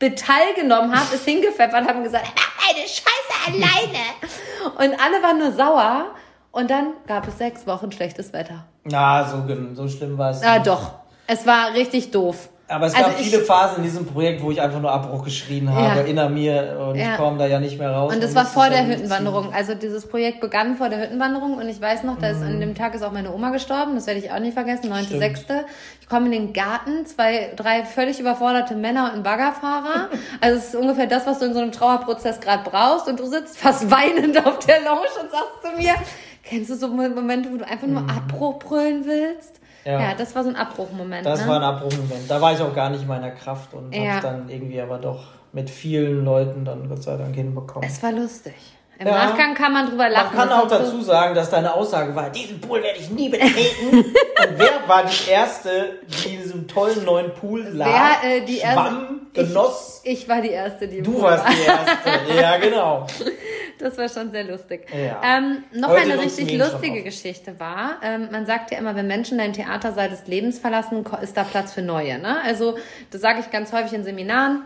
Metall 0.00 0.54
genommen 0.54 0.94
habe, 0.94 1.14
es 1.14 1.24
hingepfeffert 1.24 1.88
habe 1.88 1.98
und 1.98 2.04
gesagt, 2.04 2.26
mach 2.36 2.68
deine 2.68 2.86
Scheiße 2.86 3.46
alleine. 3.46 4.04
Und 4.76 5.00
alle 5.02 5.22
waren 5.22 5.38
nur 5.38 5.52
sauer. 5.52 6.14
Und 6.52 6.70
dann 6.70 6.92
gab 7.06 7.26
es 7.26 7.38
sechs 7.38 7.66
Wochen 7.66 7.90
schlechtes 7.90 8.32
Wetter. 8.32 8.66
Na, 8.84 9.26
so, 9.26 9.42
so 9.74 9.88
schlimm 9.88 10.16
war 10.18 10.30
es. 10.30 10.42
Ah, 10.42 10.60
doch. 10.60 10.92
Es 11.26 11.46
war 11.46 11.72
richtig 11.74 12.10
doof. 12.12 12.48
Aber 12.66 12.86
es 12.86 12.94
Also 12.94 13.10
gab 13.10 13.18
viele 13.18 13.40
Phasen 13.40 13.76
in 13.78 13.82
diesem 13.82 14.06
Projekt, 14.06 14.42
wo 14.42 14.50
ich 14.50 14.58
einfach 14.60 14.80
nur 14.80 14.90
Abbruch 14.90 15.22
geschrien 15.22 15.72
habe, 15.74 16.00
Ja. 16.00 16.06
inner 16.06 16.30
mir 16.30 16.78
und 16.88 16.94
Ja. 16.96 17.10
ich 17.12 17.16
komme 17.18 17.36
da 17.38 17.46
ja 17.46 17.60
nicht 17.60 17.78
mehr 17.78 17.90
raus. 17.90 18.14
Und 18.14 18.22
das 18.22 18.32
Man 18.32 18.44
war 18.44 18.50
vor 18.50 18.70
der 18.70 18.86
Hüttenwanderung. 18.86 19.52
Also 19.52 19.74
dieses 19.74 20.06
Projekt 20.08 20.40
begann 20.40 20.76
vor 20.76 20.88
der 20.88 21.02
Hüttenwanderung 21.02 21.58
und 21.58 21.68
ich 21.68 21.78
weiß 21.78 22.04
noch, 22.04 22.18
dass 22.18 22.40
an 22.40 22.60
dem 22.60 22.74
Tag 22.74 22.94
ist 22.94 23.02
auch 23.02 23.12
meine 23.12 23.34
Oma 23.34 23.50
gestorben. 23.50 23.94
Das 23.96 24.06
werde 24.06 24.20
ich 24.20 24.30
auch 24.32 24.38
nicht 24.38 24.54
vergessen. 24.54 24.90
9.6. 24.90 25.66
Ich 26.00 26.08
komme 26.08 26.26
in 26.26 26.32
den 26.32 26.52
Garten, 26.54 27.04
zwei, 27.04 27.52
drei 27.54 27.84
völlig 27.84 28.18
überforderte 28.18 28.74
Männer 28.74 29.10
und 29.10 29.18
ein 29.18 29.22
Baggerfahrer. 29.22 30.08
Also 30.40 30.56
es 30.58 30.64
ist 30.68 30.74
ungefähr 30.76 31.06
das, 31.06 31.26
was 31.26 31.40
du 31.40 31.44
in 31.46 31.52
so 31.54 31.60
einem 31.60 31.72
Trauerprozess 31.72 32.40
gerade 32.40 32.68
brauchst. 32.68 33.08
Und 33.08 33.20
du 33.20 33.26
sitzt 33.26 33.58
fast 33.58 33.90
weinend 33.90 34.38
auf 34.46 34.58
der 34.60 34.80
Lounge 34.80 35.00
und 35.22 35.30
sagst 35.30 35.62
zu 35.62 35.76
mir, 35.76 35.92
kennst 36.42 36.70
du 36.70 36.76
so 36.76 36.88
Momente, 36.88 37.50
wo 37.52 37.56
du 37.58 37.66
einfach 37.66 37.86
nur 37.86 38.02
Abbruch 38.08 38.58
brüllen 38.58 39.04
willst? 39.04 39.60
Ja. 39.84 40.00
Ja, 40.00 40.14
das 40.16 40.34
war 40.34 40.42
so 40.44 40.48
ein 40.50 40.56
Abbruchmoment. 40.56 41.26
Das 41.26 41.42
ne? 41.42 41.48
war 41.48 41.56
ein 41.56 41.62
Abbruchmoment. 41.62 42.28
Da 42.28 42.40
war 42.40 42.52
ich 42.52 42.60
auch 42.60 42.74
gar 42.74 42.90
nicht 42.90 43.02
in 43.02 43.08
meiner 43.08 43.30
Kraft 43.32 43.74
und 43.74 43.92
Ja. 43.94 44.12
habe 44.14 44.22
dann 44.22 44.48
irgendwie 44.48 44.80
aber 44.80 44.98
doch 44.98 45.24
mit 45.52 45.68
vielen 45.70 46.24
Leuten 46.24 46.64
dann 46.64 46.88
Gott 46.88 47.02
sei 47.02 47.16
Dank 47.16 47.34
hinbekommen. 47.34 47.88
es 47.88 48.02
war 48.02 48.12
lustig. 48.12 48.54
Im 48.96 49.08
Ja. 49.08 49.24
Nachgang 49.26 49.54
kann 49.54 49.72
man 49.72 49.86
drüber 49.88 50.04
Man 50.04 50.12
lachen. 50.12 50.36
kann 50.36 50.48
das 50.48 50.58
auch 50.62 50.68
dazu 50.68 51.02
sagen, 51.02 51.34
dass 51.34 51.50
deine 51.50 51.74
Aussage 51.74 52.14
war, 52.14 52.30
diesen 52.30 52.60
Pool 52.60 52.80
werde 52.80 52.98
ich 53.00 53.10
nie 53.10 53.28
betreten. 53.28 53.90
und 53.92 54.14
wer 54.56 54.70
war 54.86 55.02
die 55.04 55.30
Erste, 55.30 55.98
die 56.06 56.36
in 56.36 56.42
diesem 56.42 56.68
tollen 56.68 57.04
neuen 57.04 57.34
Pool 57.34 57.62
lag, 57.72 57.88
Wer, 58.22 58.36
äh, 58.36 58.40
die 58.44 58.58
erste- 58.58 58.80
schwamm, 58.80 59.20
genoss? 59.34 60.00
Ich, 60.04 60.22
ich 60.22 60.28
war 60.28 60.40
die 60.40 60.50
Erste, 60.50 60.86
die 60.86 60.98
im 60.98 61.04
du 61.04 61.12
Pool 61.14 61.22
warst 61.22 61.44
war. 61.44 61.50
die 61.52 61.62
Erste. 61.66 62.40
ja, 62.40 62.56
genau. 62.58 63.06
Das 63.78 63.98
war 63.98 64.08
schon 64.08 64.30
sehr 64.30 64.44
lustig. 64.44 64.86
Ja. 64.92 65.20
Ähm, 65.22 65.64
noch 65.72 65.90
Heute 65.90 66.02
eine 66.02 66.18
richtig 66.18 66.52
lustige. 66.56 67.02
Geschichte 67.02 67.58
war, 67.58 67.96
ähm, 68.02 68.28
man 68.30 68.46
sagt 68.46 68.70
ja 68.70 68.78
immer, 68.78 68.94
wenn 68.94 69.06
Menschen 69.06 69.38
dein 69.38 69.52
Theatersaal 69.52 70.08
des 70.08 70.26
Lebens 70.26 70.58
verlassen, 70.58 71.04
ist 71.22 71.36
da 71.36 71.44
Platz 71.44 71.72
für 71.72 71.82
neue. 71.82 72.18
Ne? 72.18 72.40
Also 72.42 72.76
das 73.10 73.20
sage 73.20 73.40
ich 73.40 73.50
ganz 73.50 73.72
häufig 73.72 73.92
in 73.92 74.04
Seminaren, 74.04 74.62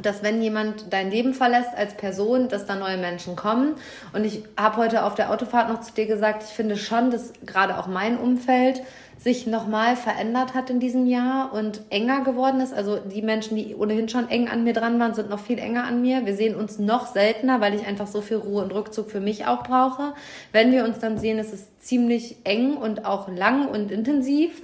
dass 0.00 0.22
wenn 0.22 0.40
jemand 0.40 0.92
dein 0.92 1.10
Leben 1.10 1.34
verlässt 1.34 1.74
als 1.76 1.94
Person, 1.94 2.48
dass 2.48 2.66
da 2.66 2.76
neue 2.76 2.96
Menschen 2.96 3.36
kommen. 3.36 3.74
Und 4.12 4.24
ich 4.24 4.44
habe 4.56 4.76
heute 4.76 5.04
auf 5.04 5.14
der 5.14 5.32
Autofahrt 5.32 5.68
noch 5.68 5.80
zu 5.80 5.92
dir 5.92 6.06
gesagt, 6.06 6.44
ich 6.44 6.50
finde 6.50 6.76
schon, 6.76 7.10
dass 7.10 7.32
gerade 7.44 7.78
auch 7.78 7.86
mein 7.86 8.18
Umfeld 8.18 8.82
sich 9.18 9.48
nochmal 9.48 9.96
verändert 9.96 10.54
hat 10.54 10.70
in 10.70 10.78
diesem 10.78 11.06
Jahr 11.06 11.52
und 11.52 11.80
enger 11.90 12.20
geworden 12.22 12.60
ist. 12.60 12.72
Also 12.72 12.98
die 12.98 13.20
Menschen, 13.20 13.56
die 13.56 13.74
ohnehin 13.74 14.08
schon 14.08 14.28
eng 14.30 14.48
an 14.48 14.62
mir 14.62 14.72
dran 14.72 14.98
waren, 15.00 15.12
sind 15.14 15.28
noch 15.28 15.40
viel 15.40 15.58
enger 15.58 15.84
an 15.84 16.00
mir. 16.00 16.24
Wir 16.24 16.34
sehen 16.36 16.54
uns 16.54 16.78
noch 16.78 17.06
seltener, 17.06 17.60
weil 17.60 17.74
ich 17.74 17.84
einfach 17.86 18.06
so 18.06 18.20
viel 18.20 18.36
Ruhe 18.36 18.62
und 18.62 18.72
Rückzug 18.72 19.10
für 19.10 19.20
mich 19.20 19.44
auch 19.46 19.64
brauche. 19.64 20.14
Wenn 20.52 20.70
wir 20.70 20.84
uns 20.84 21.00
dann 21.00 21.18
sehen, 21.18 21.38
ist 21.40 21.52
es 21.52 21.66
ziemlich 21.80 22.36
eng 22.44 22.76
und 22.76 23.04
auch 23.06 23.28
lang 23.28 23.66
und 23.68 23.90
intensiv. 23.90 24.62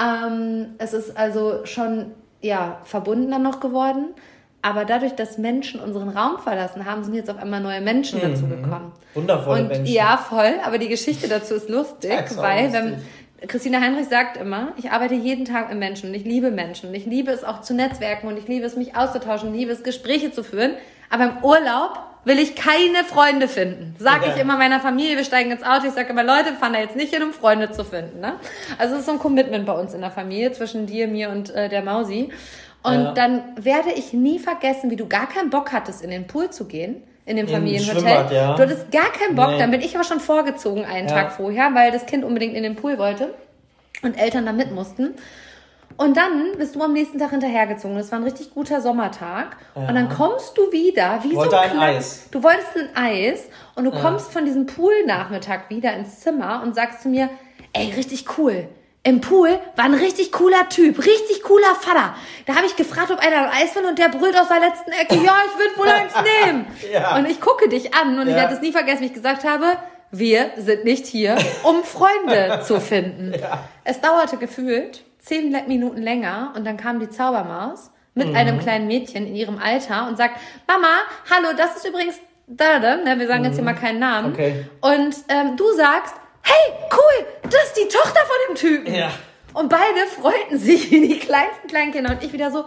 Ähm, 0.00 0.68
es 0.78 0.92
ist 0.92 1.16
also 1.16 1.64
schon 1.64 2.12
ja, 2.40 2.78
verbundener 2.84 3.38
noch 3.38 3.58
geworden. 3.60 4.06
Aber 4.62 4.84
dadurch, 4.84 5.14
dass 5.14 5.38
Menschen 5.38 5.80
unseren 5.80 6.10
Raum 6.10 6.38
verlassen 6.38 6.84
haben, 6.84 7.02
sind 7.02 7.14
jetzt 7.14 7.30
auf 7.30 7.38
einmal 7.38 7.60
neue 7.62 7.80
Menschen 7.80 8.20
dazu 8.20 8.46
gekommen. 8.46 8.92
Wundervolle 9.14 9.62
Und 9.62 9.68
Menschen. 9.68 9.86
ja, 9.92 10.18
voll, 10.18 10.52
aber 10.64 10.76
die 10.78 10.88
Geschichte 10.88 11.28
dazu 11.28 11.54
ist 11.54 11.68
lustig, 11.70 12.10
Ja, 12.12 12.36
weil 12.36 12.64
lustig. 12.66 12.82
wenn 12.82 13.02
Christina 13.48 13.80
Heinrich 13.80 14.08
sagt 14.08 14.36
immer, 14.36 14.72
ich 14.76 14.90
arbeite 14.90 15.14
jeden 15.14 15.44
Tag 15.44 15.70
mit 15.70 15.78
Menschen 15.78 16.10
und 16.10 16.14
ich 16.14 16.24
liebe 16.24 16.50
Menschen 16.50 16.92
ich 16.94 17.06
liebe 17.06 17.30
es 17.30 17.42
auch 17.44 17.62
zu 17.62 17.74
netzwerken 17.74 18.28
und 18.28 18.36
ich 18.36 18.46
liebe 18.48 18.66
es, 18.66 18.76
mich 18.76 18.96
auszutauschen, 18.96 19.54
liebe 19.54 19.72
es, 19.72 19.82
Gespräche 19.82 20.30
zu 20.32 20.42
führen. 20.44 20.72
Aber 21.08 21.24
im 21.24 21.44
Urlaub 21.44 21.98
will 22.24 22.38
ich 22.38 22.54
keine 22.54 23.02
Freunde 23.04 23.48
finden. 23.48 23.94
Sag 23.98 24.26
Ja. 24.26 24.34
ich 24.34 24.40
immer 24.40 24.56
meiner 24.58 24.78
Familie, 24.80 25.16
wir 25.16 25.24
steigen 25.24 25.50
ins 25.50 25.62
Auto, 25.62 25.86
ich 25.86 25.92
sage 25.94 26.10
immer, 26.10 26.22
Leute, 26.22 26.52
fahren 26.52 26.74
da 26.74 26.80
jetzt 26.80 26.96
nicht 26.96 27.14
hin, 27.14 27.22
um 27.22 27.32
Freunde 27.32 27.70
zu 27.70 27.82
finden. 27.84 28.20
Ne? 28.20 28.34
Also 28.78 28.94
es 28.94 29.00
ist 29.00 29.06
so 29.06 29.12
ein 29.12 29.18
Commitment 29.18 29.64
bei 29.64 29.72
uns 29.72 29.94
in 29.94 30.02
der 30.02 30.10
Familie 30.10 30.52
zwischen 30.52 30.86
dir, 30.86 31.08
mir 31.08 31.30
und 31.30 31.50
äh, 31.50 31.68
der 31.70 31.82
Mausi. 31.82 32.28
Und 32.82 32.92
Ja. 33.04 33.12
dann 33.12 33.42
werde 33.56 33.90
ich 33.92 34.12
nie 34.12 34.38
vergessen, 34.38 34.90
wie 34.90 34.96
du 34.96 35.06
gar 35.08 35.28
keinen 35.28 35.50
Bock 35.50 35.72
hattest, 35.72 36.02
in 36.02 36.10
den 36.10 36.26
Pool 36.26 36.50
zu 36.50 36.66
gehen. 36.66 37.02
In 37.26 37.36
dem 37.36 37.46
Familienhotel. 37.48 38.26
Ja. 38.34 38.54
Du 38.56 38.62
hattest 38.62 38.90
gar 38.90 39.12
keinen 39.12 39.36
Bock, 39.36 39.50
Nee. 39.50 39.58
dann 39.58 39.70
bin 39.70 39.80
ich 39.80 39.94
aber 39.94 40.04
schon 40.04 40.20
vorgezogen 40.20 40.84
einen 40.84 41.08
Ja. 41.08 41.14
Tag 41.14 41.32
vorher, 41.32 41.74
weil 41.74 41.92
das 41.92 42.06
Kind 42.06 42.24
unbedingt 42.24 42.54
in 42.54 42.62
den 42.62 42.76
Pool 42.76 42.98
wollte 42.98 43.34
und 44.02 44.14
Eltern 44.20 44.46
da 44.46 44.52
mit 44.52 44.72
mussten. 44.72 45.14
Und 45.96 46.16
dann 46.16 46.52
bist 46.56 46.74
du 46.76 46.82
am 46.82 46.94
nächsten 46.94 47.18
Tag 47.18 47.30
hinterhergezogen. 47.30 47.96
Das 47.98 48.10
war 48.10 48.18
ein 48.18 48.24
richtig 48.24 48.54
guter 48.54 48.80
Sommertag. 48.80 49.56
Und 49.74 49.94
dann 49.94 50.08
kommst 50.08 50.56
du 50.56 50.72
wieder, 50.72 51.20
wie 51.22 51.34
Wollte 51.36 51.50
so 51.50 51.56
ein 51.58 51.70
klein- 51.72 51.96
Eis. 51.96 52.28
Du 52.30 52.42
wolltest 52.42 52.68
ein 52.76 52.88
Eis 52.96 53.48
und 53.74 53.84
du 53.84 53.90
kommst 53.90 54.32
von 54.32 54.44
diesem 54.46 54.64
Poolnachmittag 54.66 55.68
wieder 55.68 55.92
ins 55.94 56.20
Zimmer 56.20 56.62
und 56.64 56.74
sagst 56.74 57.02
zu 57.02 57.08
mir, 57.08 57.28
ey, 57.74 57.92
richtig 57.94 58.24
cool. 58.38 58.68
Im 59.02 59.20
Pool 59.22 59.58
war 59.76 59.86
ein 59.86 59.94
richtig 59.94 60.30
cooler 60.30 60.68
Typ, 60.68 60.98
richtig 60.98 61.42
cooler 61.42 61.74
Vater. 61.80 62.14
Da 62.46 62.54
habe 62.56 62.66
ich 62.66 62.76
gefragt, 62.76 63.10
ob 63.10 63.18
einer 63.18 63.44
ein 63.50 63.62
Eis 63.62 63.74
will 63.74 63.84
und 63.86 63.98
der 63.98 64.08
brüllt 64.08 64.38
aus 64.38 64.48
der 64.48 64.60
letzten 64.60 64.90
Ecke, 64.92 65.14
ja, 65.24 65.36
ich 65.46 65.58
würde 65.58 65.78
wohl 65.78 65.88
eins 65.88 66.12
nehmen. 66.44 66.66
Ja. 66.92 67.16
Und 67.16 67.26
ich 67.28 67.40
gucke 67.40 67.68
dich 67.70 67.94
an 67.94 68.18
und 68.18 68.26
ich 68.28 68.34
Ja. 68.34 68.42
werde 68.42 68.54
es 68.54 68.60
nie 68.60 68.72
vergessen, 68.72 69.00
wie 69.02 69.06
ich 69.06 69.14
gesagt 69.14 69.44
habe, 69.44 69.76
wir 70.10 70.50
sind 70.58 70.84
nicht 70.84 71.06
hier, 71.06 71.38
um 71.62 71.82
Freunde 71.82 72.60
zu 72.66 72.78
finden. 72.80 73.32
Es 73.84 74.00
dauerte 74.02 74.36
gefühlt 74.36 75.02
zehn 75.18 75.50
Minuten 75.66 76.02
länger 76.02 76.52
und 76.56 76.66
dann 76.66 76.76
kam 76.76 77.00
die 77.00 77.08
Zaubermaus 77.08 77.90
mit 78.14 78.28
Mhm. 78.28 78.36
einem 78.36 78.58
kleinen 78.58 78.86
Mädchen 78.86 79.26
in 79.26 79.34
ihrem 79.36 79.58
Alter 79.58 80.08
und 80.08 80.16
sagt, 80.18 80.34
Mama, 80.66 80.88
hallo, 81.30 81.54
das 81.56 81.76
ist 81.76 81.86
übrigens 81.88 82.16
da, 82.48 82.80
da, 82.80 82.96
ne, 82.96 83.18
wir 83.18 83.28
sagen 83.28 83.44
jetzt 83.44 83.54
hier 83.54 83.64
mal 83.64 83.74
keinen 83.74 84.00
Namen. 84.00 84.28
Mhm. 84.28 84.34
Okay. 84.34 84.66
Und 84.80 85.14
ähm, 85.28 85.56
du 85.56 85.72
sagst, 85.74 86.14
hey, 86.42 86.72
cool, 86.92 87.26
das 87.52 87.64
ist 87.64 87.76
die 87.76 87.88
Tochter 87.88 88.20
von 88.20 88.36
dem 88.48 88.54
Typen. 88.56 88.94
Ja. 88.94 89.10
Und 89.52 89.68
beide 89.68 90.06
freuten 90.20 90.58
sich 90.58 90.90
wie 90.90 91.08
die 91.08 91.18
kleinsten 91.18 91.66
Kleinkinder 91.68 92.10
und 92.12 92.22
ich 92.22 92.32
wieder 92.32 92.50
so, 92.50 92.64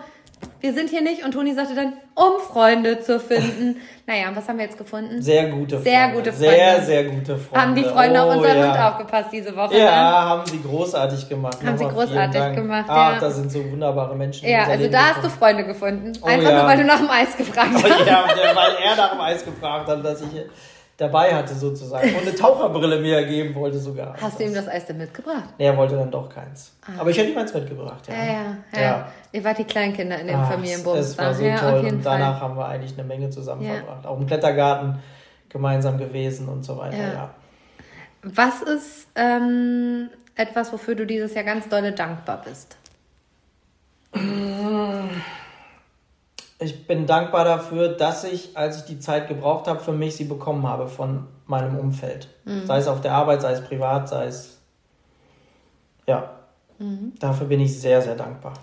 wir 0.60 0.74
sind 0.74 0.90
hier 0.90 1.02
nicht. 1.02 1.24
Und 1.24 1.32
Toni 1.32 1.54
sagte 1.54 1.76
dann, 1.76 1.94
um 2.16 2.42
Freunde 2.42 3.00
zu 3.00 3.20
finden. 3.20 3.82
naja, 4.06 4.28
und 4.28 4.36
was 4.36 4.48
haben 4.50 4.58
wir 4.58 4.66
jetzt 4.66 4.78
gefunden? 4.78 5.22
Sehr 5.22 5.46
gute 5.48 5.76
Freunde. 5.78 5.90
Sehr 5.90 6.10
gute 6.10 6.32
Sehr, 6.34 6.52
Freunde. 6.74 6.86
sehr 6.86 7.04
gute 7.06 7.38
Freunde. 7.38 7.62
Haben 7.62 7.76
die 7.76 7.84
Freunde 7.84 8.22
auf 8.22 8.30
Oh, 8.34 8.38
unseren 8.38 8.58
ja. 8.58 8.68
Hund 8.68 8.80
aufgepasst 8.80 9.30
diese 9.32 9.56
Woche? 9.56 9.74
ne? 9.74 9.80
Ja, 9.80 10.26
haben 10.26 10.46
sie 10.46 10.62
großartig 10.62 11.30
gemacht. 11.30 11.58
Haben 11.66 11.78
sie 11.78 11.88
großartig 11.88 12.56
gemacht, 12.56 12.86
Ach, 12.90 13.14
ja. 13.14 13.20
das 13.20 13.36
sind 13.38 13.52
so 13.52 13.64
wunderbare 13.72 14.16
Menschen. 14.16 14.48
Ja, 14.50 14.66
also 14.66 14.88
da 14.90 15.00
hast 15.16 15.24
du. 15.24 15.30
Freunde 15.30 15.64
gefunden. 15.66 16.12
Oh 16.22 16.26
Einfach 16.26 16.50
ja. 16.50 16.58
nur, 16.60 16.68
weil 16.68 16.78
du 16.78 16.84
nach 16.84 17.00
dem 17.00 17.10
Eis 17.10 17.38
gefragt 17.38 17.70
hast. 17.74 17.84
Oh, 17.86 18.06
ja, 18.06 18.26
weil 18.56 18.76
er 18.84 18.96
nach 18.98 19.12
dem 19.12 19.22
Eis 19.22 19.46
gefragt 19.46 19.88
hat, 19.88 20.04
dass 20.04 20.22
ich 20.22 20.28
dabei 20.98 21.34
hatte 21.34 21.54
sozusagen. 21.56 22.14
Und 22.16 22.22
eine 22.22 22.36
Taucherbrille 22.36 23.00
mir 23.00 23.26
geben 23.26 23.56
wollte 23.56 23.80
sogar. 23.80 24.16
Hast 24.22 24.40
du 24.40 24.44
ihm 24.44 24.54
das 24.54 24.68
Eis 24.68 24.86
denn 24.86 24.98
mitgebracht? 24.98 25.50
Nee, 25.58 25.66
er 25.66 25.78
wollte 25.78 25.96
dann 25.96 26.12
doch 26.12 26.30
keins. 26.30 26.74
Aber 26.98 27.10
ich 27.10 27.18
hätte 27.18 27.32
ihm 27.32 27.38
eins 27.38 27.54
mitgebracht, 27.54 28.08
ja. 28.08 28.14
Ja, 28.14 28.24
ja, 28.26 28.58
ja. 28.74 28.82
Ja. 28.82 29.08
Ihr 29.32 29.44
wart 29.44 29.58
die 29.58 29.64
Kleinkinder 29.64 30.20
in 30.20 30.28
dem 30.28 30.36
Ah, 30.40 30.46
Familienbums. 30.46 31.00
Es 31.00 31.18
war 31.18 31.34
so 31.34 31.44
ja, 31.44 31.58
toll. 31.58 31.80
Und 31.80 32.04
Fall. 32.04 32.20
danach 32.20 32.40
haben 32.42 32.56
wir 32.58 32.66
eigentlich 32.68 32.94
eine 32.94 33.04
Menge 33.08 33.30
zusammen 33.30 33.66
verbracht. 33.66 34.06
Auch 34.06 34.20
im 34.20 34.28
Klettergarten 34.28 35.00
gemeinsam 35.50 35.98
gewesen 35.98 36.48
und 36.50 36.64
so 36.64 36.78
weiter, 36.78 36.98
Ja. 36.98 37.14
ja. 37.14 37.30
Was 38.24 38.62
ist 38.62 39.08
ähm, 39.16 40.10
etwas, 40.36 40.72
wofür 40.72 40.96
du 40.96 41.06
dieses 41.06 41.34
Jahr 41.34 41.44
ganz 41.44 41.68
dolle 41.68 41.92
dankbar 41.92 42.42
bist? 42.46 42.78
Ich 46.64 46.88
bin 46.88 47.06
dankbar 47.06 47.44
dafür, 47.44 47.90
dass 47.90 48.24
ich, 48.24 48.56
als 48.56 48.78
ich 48.78 48.84
die 48.86 49.00
Zeit 49.00 49.28
gebraucht 49.28 49.68
habe, 49.68 49.80
für 49.80 49.92
mich 49.92 50.16
sie 50.16 50.24
bekommen 50.24 50.66
habe 50.68 50.88
von 50.88 51.28
meinem 51.46 51.78
Umfeld. 51.78 52.30
Mhm. 52.46 52.66
Sei 52.66 52.78
es 52.78 52.88
auf 52.88 53.02
der 53.02 53.14
Arbeit, 53.14 53.42
sei 53.42 53.52
es 53.52 53.62
privat, 53.62 54.08
sei 54.08 54.28
es. 54.28 54.58
Ja. 56.08 56.32
Mhm. 56.80 57.14
Dafür 57.20 57.48
bin 57.48 57.60
ich 57.60 57.80
sehr, 57.80 58.02
sehr 58.02 58.16
dankbar. 58.16 58.54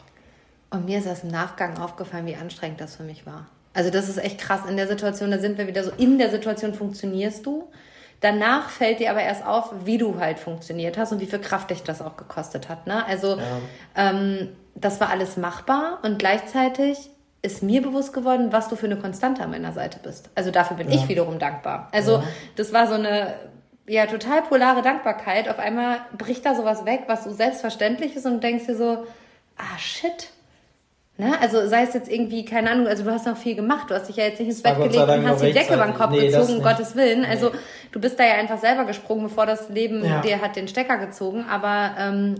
Und 0.71 0.87
mir 0.87 0.99
ist 0.99 1.07
das 1.07 1.25
im 1.25 1.31
Nachgang 1.31 1.79
aufgefallen, 1.79 2.27
wie 2.27 2.37
anstrengend 2.37 2.81
das 2.81 2.97
für 2.97 3.03
mich 3.03 3.27
war. 3.27 3.47
Also 3.75 3.91
das 3.91 4.09
ist 4.09 4.19
echt 4.19 4.39
krass. 4.39 4.63
In 4.69 4.77
der 4.77 4.89
Situation, 4.89 5.31
da 5.31 5.39
sind 5.39 5.59
wir 5.59 5.67
wieder 5.67 5.85
so, 5.85 5.91
in 5.97 6.19
der 6.19 6.31
Situation 6.31 6.75
funktionierst 6.75 7.45
du. 7.45 7.71
Danach 8.21 8.69
fällt 8.69 9.01
dir 9.01 9.11
aber 9.11 9.23
erst 9.23 9.45
auf, 9.45 9.73
wie 9.85 9.99
du 9.99 10.19
halt 10.19 10.39
funktioniert 10.39 10.99
hast 10.99 11.13
und 11.13 11.21
wie 11.21 11.27
viel 11.27 11.39
Kraft 11.39 11.71
dich 11.71 11.83
das 11.83 12.03
auch 12.03 12.17
gekostet 12.17 12.69
hat. 12.69 12.87
Ne? 12.87 13.05
Also 13.07 13.37
ja. 13.37 13.43
ähm, 13.97 14.49
das 14.75 15.01
war 15.01 15.09
alles 15.09 15.37
machbar 15.37 15.99
und 16.03 16.19
gleichzeitig 16.19 17.11
ist 17.43 17.63
mir 17.63 17.83
bewusst 17.83 18.13
geworden, 18.13 18.53
was 18.53 18.69
du 18.69 18.77
für 18.77 18.87
eine 18.87 18.97
Konstante 18.97 19.43
an 19.43 19.51
meiner 19.51 19.73
Seite 19.73 19.99
bist. 20.03 20.31
Also 20.35 20.51
dafür 20.51 20.77
bin 20.77 20.89
ja. 20.91 20.97
ich 20.97 21.09
wiederum 21.09 21.39
dankbar. 21.39 21.89
Also 21.93 22.17
ja. 22.17 22.25
das 22.57 22.73
war 22.73 22.87
so 22.87 22.95
eine 22.95 23.35
ja 23.87 24.07
total 24.07 24.43
polare 24.43 24.83
Dankbarkeit. 24.83 25.49
Auf 25.49 25.59
einmal 25.59 26.01
bricht 26.17 26.45
da 26.45 26.55
sowas 26.55 26.85
weg, 26.85 27.05
was 27.07 27.25
so 27.25 27.31
selbstverständlich 27.33 28.15
ist 28.15 28.27
und 28.27 28.43
denkst 28.43 28.67
dir 28.67 28.77
so, 28.77 29.07
ah 29.57 29.79
shit, 29.79 30.31
Ne? 31.21 31.39
Also 31.39 31.69
sei 31.69 31.83
es 31.83 31.93
jetzt 31.93 32.11
irgendwie, 32.11 32.47
keine 32.47 32.71
Ahnung, 32.71 32.87
also 32.87 33.05
du 33.05 33.11
hast 33.11 33.27
noch 33.27 33.37
viel 33.37 33.55
gemacht, 33.55 33.91
du 33.91 33.95
hast 33.95 34.09
dich 34.09 34.17
ja 34.17 34.25
jetzt 34.25 34.41
nicht 34.41 34.49
ins 34.49 34.63
Bett 34.63 34.77
gelegt 34.77 34.97
und 34.97 35.29
hast 35.29 35.43
die 35.43 35.53
Decke 35.53 35.75
über 35.75 35.85
den 35.85 35.93
Kopf 35.93 36.13
nee, 36.13 36.29
gezogen, 36.29 36.57
um 36.57 36.63
Gottes 36.63 36.97
Willen. 36.97 37.27
Also 37.27 37.51
nee. 37.51 37.59
du 37.93 38.01
bist 38.01 38.19
da 38.19 38.25
ja 38.25 38.35
einfach 38.37 38.57
selber 38.59 38.87
gesprungen, 38.87 39.25
bevor 39.25 39.45
das 39.45 39.69
Leben 39.69 40.03
ja. 40.03 40.23
dir 40.23 40.41
hat 40.41 40.57
den 40.57 40.67
Stecker 40.67 40.97
gezogen. 40.97 41.45
Aber 41.47 41.91
ähm, 41.99 42.37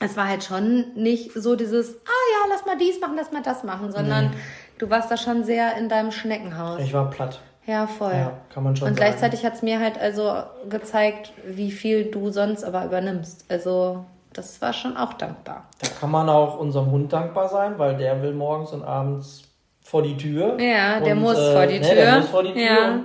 es 0.00 0.16
war 0.16 0.28
halt 0.28 0.44
schon 0.44 0.92
nicht 0.94 1.32
so 1.32 1.56
dieses, 1.56 1.94
ah 1.94 2.22
ja, 2.32 2.50
lass 2.50 2.66
mal 2.66 2.76
dies 2.76 3.00
machen, 3.00 3.14
lass 3.16 3.32
mal 3.32 3.42
das 3.42 3.64
machen, 3.64 3.92
sondern 3.92 4.30
nee. 4.30 4.36
du 4.78 4.90
warst 4.90 5.10
da 5.10 5.16
schon 5.16 5.44
sehr 5.44 5.76
in 5.76 5.88
deinem 5.88 6.10
Schneckenhaus. 6.10 6.80
Ich 6.80 6.92
war 6.92 7.10
platt. 7.10 7.40
Ja, 7.66 7.86
voll. 7.86 8.12
Ja, 8.12 8.32
kann 8.52 8.62
man 8.62 8.76
schon 8.76 8.88
Und 8.88 8.96
sagen. 8.98 9.10
gleichzeitig 9.10 9.44
hat 9.44 9.54
es 9.54 9.62
mir 9.62 9.80
halt 9.80 9.98
also 9.98 10.34
gezeigt, 10.68 11.32
wie 11.46 11.70
viel 11.70 12.10
du 12.10 12.30
sonst 12.30 12.62
aber 12.62 12.84
übernimmst. 12.84 13.46
Also 13.48 14.04
das 14.34 14.60
war 14.60 14.72
schon 14.72 14.96
auch 14.96 15.14
dankbar. 15.14 15.64
Da 15.80 15.88
kann 15.88 16.10
man 16.10 16.28
auch 16.28 16.58
unserem 16.58 16.90
Hund 16.90 17.12
dankbar 17.12 17.48
sein, 17.48 17.78
weil 17.78 17.96
der 17.96 18.22
will 18.22 18.34
morgens 18.34 18.72
und 18.72 18.82
abends 18.82 19.44
vor 19.82 20.02
die 20.02 20.16
Tür. 20.16 20.60
Ja, 20.60 21.00
der 21.00 21.14
und, 21.14 21.22
muss 21.22 21.38
äh, 21.38 21.52
vor 21.52 21.66
die 21.66 21.80
Tür. 21.80 21.88
Ne, 21.88 21.94
der 21.94 22.18
muss 22.18 22.28
vor 22.28 22.42
die 22.42 22.52
Tür. 22.52 22.62
Ja. 22.62 23.00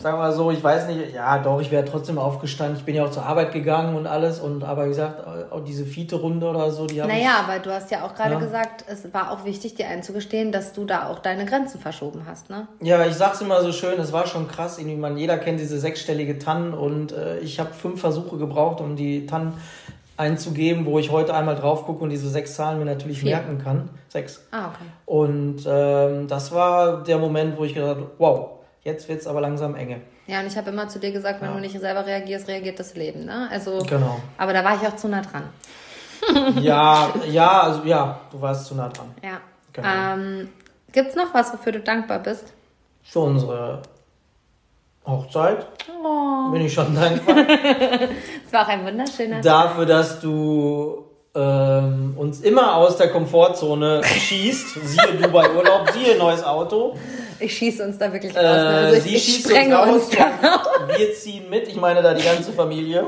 Sagen 0.00 0.18
wir 0.18 0.22
mal 0.22 0.32
so, 0.32 0.50
ich 0.50 0.62
weiß 0.62 0.88
nicht, 0.88 1.14
ja 1.14 1.38
doch, 1.38 1.60
ich 1.60 1.70
wäre 1.70 1.84
trotzdem 1.84 2.18
aufgestanden. 2.18 2.76
Ich 2.76 2.84
bin 2.84 2.94
ja 2.94 3.04
auch 3.04 3.10
zur 3.10 3.24
Arbeit 3.24 3.52
gegangen 3.52 3.96
und 3.96 4.06
alles. 4.06 4.40
Und 4.40 4.64
aber 4.64 4.84
wie 4.84 4.88
gesagt, 4.88 5.22
auch 5.50 5.64
diese 5.64 5.84
Fiete-Runde 5.84 6.46
oder 6.46 6.70
so, 6.70 6.86
die 6.86 7.00
habe 7.00 7.12
Naja, 7.12 7.40
ich, 7.40 7.48
aber 7.48 7.58
du 7.58 7.72
hast 7.72 7.90
ja 7.90 8.04
auch 8.04 8.14
gerade 8.14 8.34
ja. 8.34 8.38
gesagt, 8.40 8.84
es 8.88 9.12
war 9.14 9.30
auch 9.30 9.44
wichtig, 9.44 9.74
dir 9.74 9.88
einzugestehen, 9.88 10.52
dass 10.52 10.72
du 10.72 10.84
da 10.84 11.08
auch 11.08 11.18
deine 11.20 11.46
Grenzen 11.46 11.80
verschoben 11.80 12.22
hast, 12.26 12.50
ne? 12.50 12.68
Ja, 12.80 13.04
ich 13.04 13.14
sag's 13.14 13.40
immer 13.40 13.62
so 13.62 13.72
schön, 13.72 13.98
es 14.00 14.12
war 14.12 14.26
schon 14.26 14.48
krass. 14.48 14.78
Irgendwie, 14.78 14.96
man, 14.96 15.16
jeder 15.16 15.38
kennt 15.38 15.60
diese 15.60 15.78
sechsstellige 15.78 16.38
Tannen 16.38 16.74
und 16.74 17.12
äh, 17.12 17.38
ich 17.38 17.60
habe 17.60 17.72
fünf 17.72 18.00
Versuche 18.00 18.36
gebraucht, 18.36 18.80
um 18.80 18.96
die 18.96 19.26
Tannen 19.26 19.54
einzugeben, 20.16 20.86
wo 20.86 20.98
ich 20.98 21.10
heute 21.10 21.34
einmal 21.34 21.56
drauf 21.56 21.86
gucke 21.86 22.04
und 22.04 22.10
diese 22.10 22.28
sechs 22.28 22.54
Zahlen 22.54 22.78
mir 22.78 22.84
natürlich 22.84 23.20
Vier. 23.20 23.32
merken 23.32 23.58
kann. 23.58 23.88
Sechs. 24.08 24.46
Ah, 24.52 24.66
okay. 24.66 24.84
Und 25.06 25.64
ähm, 25.66 26.28
das 26.28 26.52
war 26.52 27.02
der 27.02 27.18
Moment, 27.18 27.58
wo 27.58 27.64
ich 27.64 27.74
gedacht 27.74 27.96
habe, 27.96 28.10
wow, 28.18 28.50
jetzt 28.84 29.08
wird 29.08 29.20
es 29.20 29.26
aber 29.26 29.40
langsam 29.40 29.74
enge. 29.74 30.00
Ja, 30.26 30.40
und 30.40 30.46
ich 30.46 30.56
habe 30.56 30.70
immer 30.70 30.88
zu 30.88 30.98
dir 30.98 31.12
gesagt, 31.12 31.40
wenn 31.40 31.48
ja. 31.48 31.54
du 31.54 31.60
nicht 31.60 31.78
selber 31.78 32.06
reagierst, 32.06 32.48
reagiert 32.48 32.78
das 32.78 32.94
Leben. 32.94 33.24
Ne? 33.24 33.48
Also, 33.50 33.78
genau. 33.78 34.20
Aber 34.38 34.52
da 34.52 34.64
war 34.64 34.76
ich 34.76 34.86
auch 34.86 34.96
zu 34.96 35.08
nah 35.08 35.22
dran. 35.22 35.48
ja, 36.60 37.12
ja, 37.28 37.60
also 37.62 37.82
ja, 37.84 38.20
du 38.30 38.40
warst 38.40 38.66
zu 38.66 38.74
nah 38.74 38.88
dran. 38.88 39.14
Ja. 39.22 39.40
Genau. 39.72 39.88
Ähm, 39.88 40.48
Gibt 40.92 41.10
es 41.10 41.16
noch 41.16 41.34
was, 41.34 41.52
wofür 41.52 41.72
du 41.72 41.80
dankbar 41.80 42.20
bist? 42.20 42.52
Für 43.02 43.20
unsere 43.20 43.82
Hochzeit. 45.04 45.66
Oh. 46.02 46.50
Bin 46.52 46.62
ich 46.62 46.72
schon 46.72 46.94
dankbar. 47.00 47.36
Es 48.46 48.52
war 48.52 48.62
auch 48.62 48.68
ein 48.68 48.86
wunderschöner 48.86 49.40
Dafür, 49.40 49.84
dass 49.84 50.20
du 50.20 51.04
ähm, 51.34 52.14
uns 52.16 52.40
immer 52.40 52.76
aus 52.76 52.96
der 52.96 53.10
Komfortzone 53.10 54.02
schießt. 54.04 54.86
siehe 54.86 55.14
Dubai 55.20 55.50
Urlaub, 55.50 55.90
siehe 55.90 56.16
neues 56.16 56.44
Auto. 56.44 56.96
Ich 57.44 57.56
schieße 57.58 57.84
uns 57.84 57.98
da 57.98 58.12
wirklich 58.12 58.34
raus. 58.34 58.42
Ne? 58.42 58.48
Also 58.48 58.96
äh, 58.96 59.00
sie 59.00 59.16
ich 59.16 59.22
schießt 59.22 59.52
uns 59.52 59.72
raus. 59.72 59.88
Uns 59.90 60.98
wir 60.98 61.14
ziehen 61.14 61.50
mit. 61.50 61.68
Ich 61.68 61.76
meine 61.76 62.02
da 62.02 62.14
die 62.14 62.24
ganze 62.24 62.52
Familie. 62.52 63.06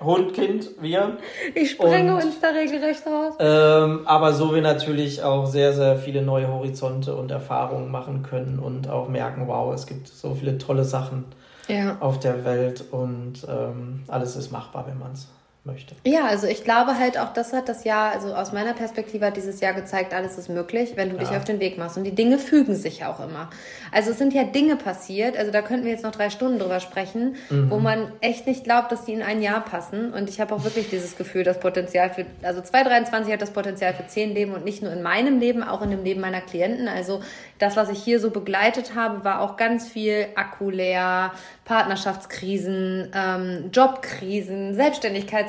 Hund, 0.00 0.34
Kind, 0.34 0.70
wir. 0.80 1.16
Ich 1.54 1.70
sprenge 1.70 2.16
und, 2.16 2.24
uns 2.24 2.40
da 2.40 2.48
regelrecht 2.48 3.06
raus. 3.06 3.34
Ähm, 3.38 4.00
aber 4.04 4.32
so 4.32 4.54
wir 4.54 4.60
natürlich 4.60 5.22
auch 5.22 5.46
sehr, 5.46 5.72
sehr 5.72 5.96
viele 5.96 6.22
neue 6.22 6.48
Horizonte 6.48 7.14
und 7.14 7.30
Erfahrungen 7.30 7.90
machen 7.90 8.22
können 8.22 8.58
und 8.58 8.88
auch 8.88 9.08
merken, 9.08 9.44
wow, 9.46 9.72
es 9.72 9.86
gibt 9.86 10.08
so 10.08 10.34
viele 10.34 10.58
tolle 10.58 10.84
Sachen 10.84 11.24
ja. 11.68 11.96
auf 12.00 12.18
der 12.18 12.44
Welt 12.44 12.84
und 12.90 13.46
ähm, 13.48 14.02
alles 14.08 14.36
ist 14.36 14.50
machbar, 14.50 14.86
wenn 14.88 14.98
man 14.98 15.12
es 15.12 15.28
möchte. 15.64 15.94
Ja, 16.04 16.26
also 16.26 16.48
ich 16.48 16.64
glaube 16.64 16.98
halt 16.98 17.18
auch, 17.18 17.32
das 17.32 17.52
hat 17.52 17.68
das 17.68 17.84
Jahr, 17.84 18.12
also 18.12 18.34
aus 18.34 18.52
meiner 18.52 18.74
Perspektive 18.74 19.26
hat 19.26 19.36
dieses 19.36 19.60
Jahr 19.60 19.74
gezeigt, 19.74 20.12
alles 20.12 20.36
ist 20.36 20.48
möglich, 20.48 20.92
wenn 20.96 21.10
du 21.10 21.16
ja. 21.16 21.22
dich 21.22 21.30
auf 21.36 21.44
den 21.44 21.60
Weg 21.60 21.78
machst. 21.78 21.96
Und 21.96 22.04
die 22.04 22.14
Dinge 22.14 22.38
fügen 22.38 22.74
sich 22.74 23.00
ja 23.00 23.12
auch 23.12 23.20
immer. 23.20 23.48
Also 23.92 24.10
es 24.10 24.18
sind 24.18 24.32
ja 24.32 24.42
Dinge 24.42 24.76
passiert, 24.76 25.36
also 25.36 25.52
da 25.52 25.62
könnten 25.62 25.84
wir 25.84 25.92
jetzt 25.92 26.02
noch 26.02 26.10
drei 26.10 26.30
Stunden 26.30 26.58
drüber 26.58 26.80
sprechen, 26.80 27.36
mhm. 27.48 27.70
wo 27.70 27.78
man 27.78 28.12
echt 28.20 28.46
nicht 28.46 28.64
glaubt, 28.64 28.90
dass 28.90 29.04
die 29.04 29.12
in 29.12 29.22
ein 29.22 29.40
Jahr 29.40 29.64
passen. 29.64 30.12
Und 30.12 30.28
ich 30.28 30.40
habe 30.40 30.54
auch 30.54 30.64
wirklich 30.64 30.90
dieses 30.90 31.16
Gefühl, 31.16 31.44
das 31.44 31.60
Potenzial 31.60 32.10
für, 32.10 32.26
also 32.42 32.60
2023 32.60 33.32
hat 33.32 33.42
das 33.42 33.52
Potenzial 33.52 33.94
für 33.94 34.06
zehn 34.06 34.34
Leben 34.34 34.54
und 34.54 34.64
nicht 34.64 34.82
nur 34.82 34.92
in 34.92 35.02
meinem 35.02 35.38
Leben, 35.38 35.62
auch 35.62 35.82
in 35.82 35.90
dem 35.90 36.02
Leben 36.02 36.20
meiner 36.20 36.40
Klienten. 36.40 36.88
Also 36.88 37.20
das, 37.58 37.76
was 37.76 37.88
ich 37.88 38.02
hier 38.02 38.18
so 38.18 38.30
begleitet 38.30 38.96
habe, 38.96 39.24
war 39.24 39.40
auch 39.40 39.56
ganz 39.56 39.88
viel 39.88 40.26
Akku 40.34 40.70
leer, 40.70 41.32
Partnerschaftskrisen, 41.64 43.12
ähm, 43.14 43.70
Jobkrisen, 43.72 44.74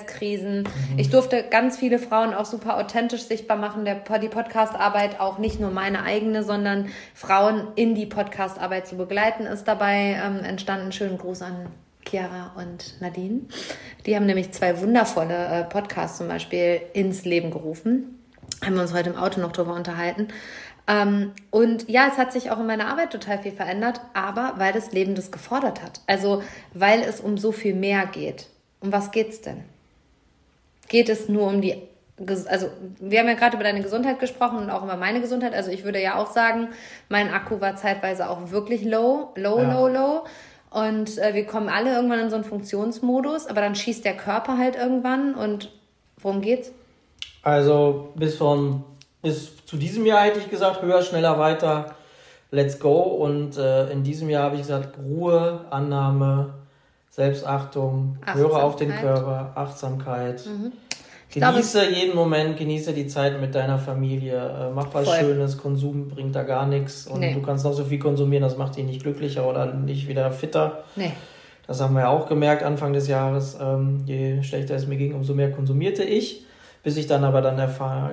Selbstständigkeitskrisen. 0.03 0.63
Mhm. 0.63 0.99
Ich 0.99 1.09
durfte 1.09 1.43
ganz 1.49 1.77
viele 1.77 1.99
Frauen 1.99 2.33
auch 2.33 2.45
super 2.45 2.77
authentisch 2.77 3.23
sichtbar 3.23 3.57
machen. 3.57 3.85
Der, 3.85 4.01
die 4.19 4.29
Podcastarbeit 4.29 5.19
auch 5.19 5.37
nicht 5.37 5.59
nur 5.59 5.71
meine 5.71 6.03
eigene, 6.03 6.43
sondern 6.43 6.87
Frauen 7.13 7.67
in 7.75 7.95
die 7.95 8.05
Podcastarbeit 8.05 8.87
zu 8.87 8.95
begleiten, 8.95 9.45
ist 9.45 9.65
dabei 9.65 10.19
ähm, 10.23 10.43
entstanden. 10.43 10.91
Schönen 10.91 11.17
Gruß 11.17 11.41
an 11.41 11.67
Chiara 12.07 12.53
und 12.57 13.01
Nadine. 13.01 13.41
Die 14.05 14.15
haben 14.15 14.25
nämlich 14.25 14.51
zwei 14.51 14.79
wundervolle 14.81 15.33
äh, 15.33 15.63
Podcasts 15.63 16.17
zum 16.17 16.27
Beispiel 16.27 16.81
ins 16.93 17.25
Leben 17.25 17.51
gerufen. 17.51 18.19
Haben 18.63 18.75
wir 18.75 18.81
uns 18.81 18.93
heute 18.93 19.09
im 19.09 19.17
Auto 19.17 19.39
noch 19.39 19.51
drüber 19.51 19.73
unterhalten. 19.73 20.27
Ähm, 20.85 21.31
und 21.49 21.89
ja, 21.89 22.07
es 22.11 22.17
hat 22.17 22.33
sich 22.33 22.51
auch 22.51 22.59
in 22.59 22.65
meiner 22.65 22.87
Arbeit 22.87 23.11
total 23.11 23.39
viel 23.39 23.53
verändert, 23.53 24.01
aber 24.13 24.55
weil 24.57 24.73
das 24.73 24.91
Leben 24.91 25.15
das 25.15 25.31
gefordert 25.31 25.81
hat. 25.81 26.01
Also 26.07 26.43
weil 26.73 27.01
es 27.01 27.21
um 27.21 27.37
so 27.37 27.53
viel 27.53 27.73
mehr 27.73 28.05
geht. 28.05 28.47
Um 28.81 28.91
was 28.91 29.11
geht's 29.11 29.39
denn? 29.39 29.63
Geht 30.87 31.09
es 31.09 31.29
nur 31.29 31.47
um 31.47 31.61
die, 31.61 31.81
also 32.47 32.67
wir 32.99 33.19
haben 33.19 33.27
ja 33.27 33.33
gerade 33.33 33.55
über 33.55 33.63
deine 33.63 33.81
Gesundheit 33.81 34.19
gesprochen 34.19 34.57
und 34.57 34.69
auch 34.69 34.83
über 34.83 34.97
meine 34.97 35.21
Gesundheit. 35.21 35.53
Also 35.53 35.71
ich 35.71 35.83
würde 35.83 36.01
ja 36.01 36.15
auch 36.15 36.31
sagen, 36.31 36.69
mein 37.09 37.29
Akku 37.29 37.59
war 37.61 37.75
zeitweise 37.75 38.29
auch 38.29 38.51
wirklich 38.51 38.83
low, 38.83 39.29
low, 39.35 39.59
ja. 39.59 39.73
low, 39.73 39.87
low. 39.87 40.23
Und 40.69 41.17
äh, 41.19 41.33
wir 41.33 41.45
kommen 41.45 41.69
alle 41.69 41.93
irgendwann 41.93 42.19
in 42.19 42.29
so 42.29 42.35
einen 42.35 42.45
Funktionsmodus, 42.45 43.47
aber 43.47 43.61
dann 43.61 43.75
schießt 43.75 44.03
der 44.03 44.17
Körper 44.17 44.57
halt 44.57 44.75
irgendwann. 44.75 45.35
Und 45.35 45.71
worum 46.17 46.41
geht's? 46.41 46.71
Also 47.43 48.11
bis 48.15 48.35
von 48.37 48.83
bis 49.23 49.65
zu 49.65 49.77
diesem 49.77 50.05
Jahr 50.05 50.23
hätte 50.23 50.39
ich 50.39 50.49
gesagt, 50.49 50.81
höher, 50.81 51.01
schneller, 51.01 51.39
weiter, 51.39 51.95
let's 52.51 52.79
go. 52.79 53.01
Und 53.01 53.57
äh, 53.57 53.89
in 53.91 54.03
diesem 54.03 54.29
Jahr 54.29 54.43
habe 54.43 54.55
ich 54.55 54.61
gesagt, 54.61 54.97
Ruhe, 54.97 55.65
Annahme, 55.71 56.53
Selbstachtung, 57.13 58.17
höre 58.25 58.63
auf 58.63 58.75
den 58.75 58.89
Körper, 58.89 59.51
Achtsamkeit. 59.53 60.43
Mhm. 60.47 60.71
Genieße 61.31 61.79
glaube, 61.79 61.95
jeden 61.95 62.15
Moment, 62.15 62.57
genieße 62.57 62.91
die 62.91 63.05
Zeit 63.05 63.39
mit 63.39 63.53
deiner 63.53 63.77
Familie, 63.77 64.35
äh, 64.35 64.73
mach 64.73 64.91
was 64.95 65.07
voll. 65.07 65.17
Schönes, 65.19 65.59
Konsum 65.59 66.09
bringt 66.09 66.35
da 66.35 66.41
gar 66.41 66.65
nichts 66.65 67.05
und 67.05 67.19
nee. 67.19 67.35
du 67.35 67.43
kannst 67.43 67.65
noch 67.65 67.73
so 67.73 67.85
viel 67.85 67.99
konsumieren, 67.99 68.41
das 68.41 68.57
macht 68.57 68.77
dich 68.77 68.85
nicht 68.85 69.03
glücklicher 69.03 69.47
oder 69.47 69.75
nicht 69.75 70.07
wieder 70.07 70.31
fitter. 70.31 70.85
Nee. 70.95 71.13
Das 71.67 71.81
haben 71.81 71.93
wir 71.93 72.01
ja 72.01 72.09
auch 72.09 72.27
gemerkt 72.27 72.63
Anfang 72.63 72.93
des 72.93 73.07
Jahres. 73.07 73.59
Ähm, 73.61 74.01
je 74.07 74.41
schlechter 74.41 74.73
es 74.73 74.87
mir 74.87 74.97
ging, 74.97 75.13
umso 75.13 75.35
mehr 75.35 75.51
konsumierte 75.51 76.03
ich 76.03 76.47
bis 76.83 76.97
ich 76.97 77.07
dann 77.07 77.23
aber 77.23 77.41
dann 77.41 77.55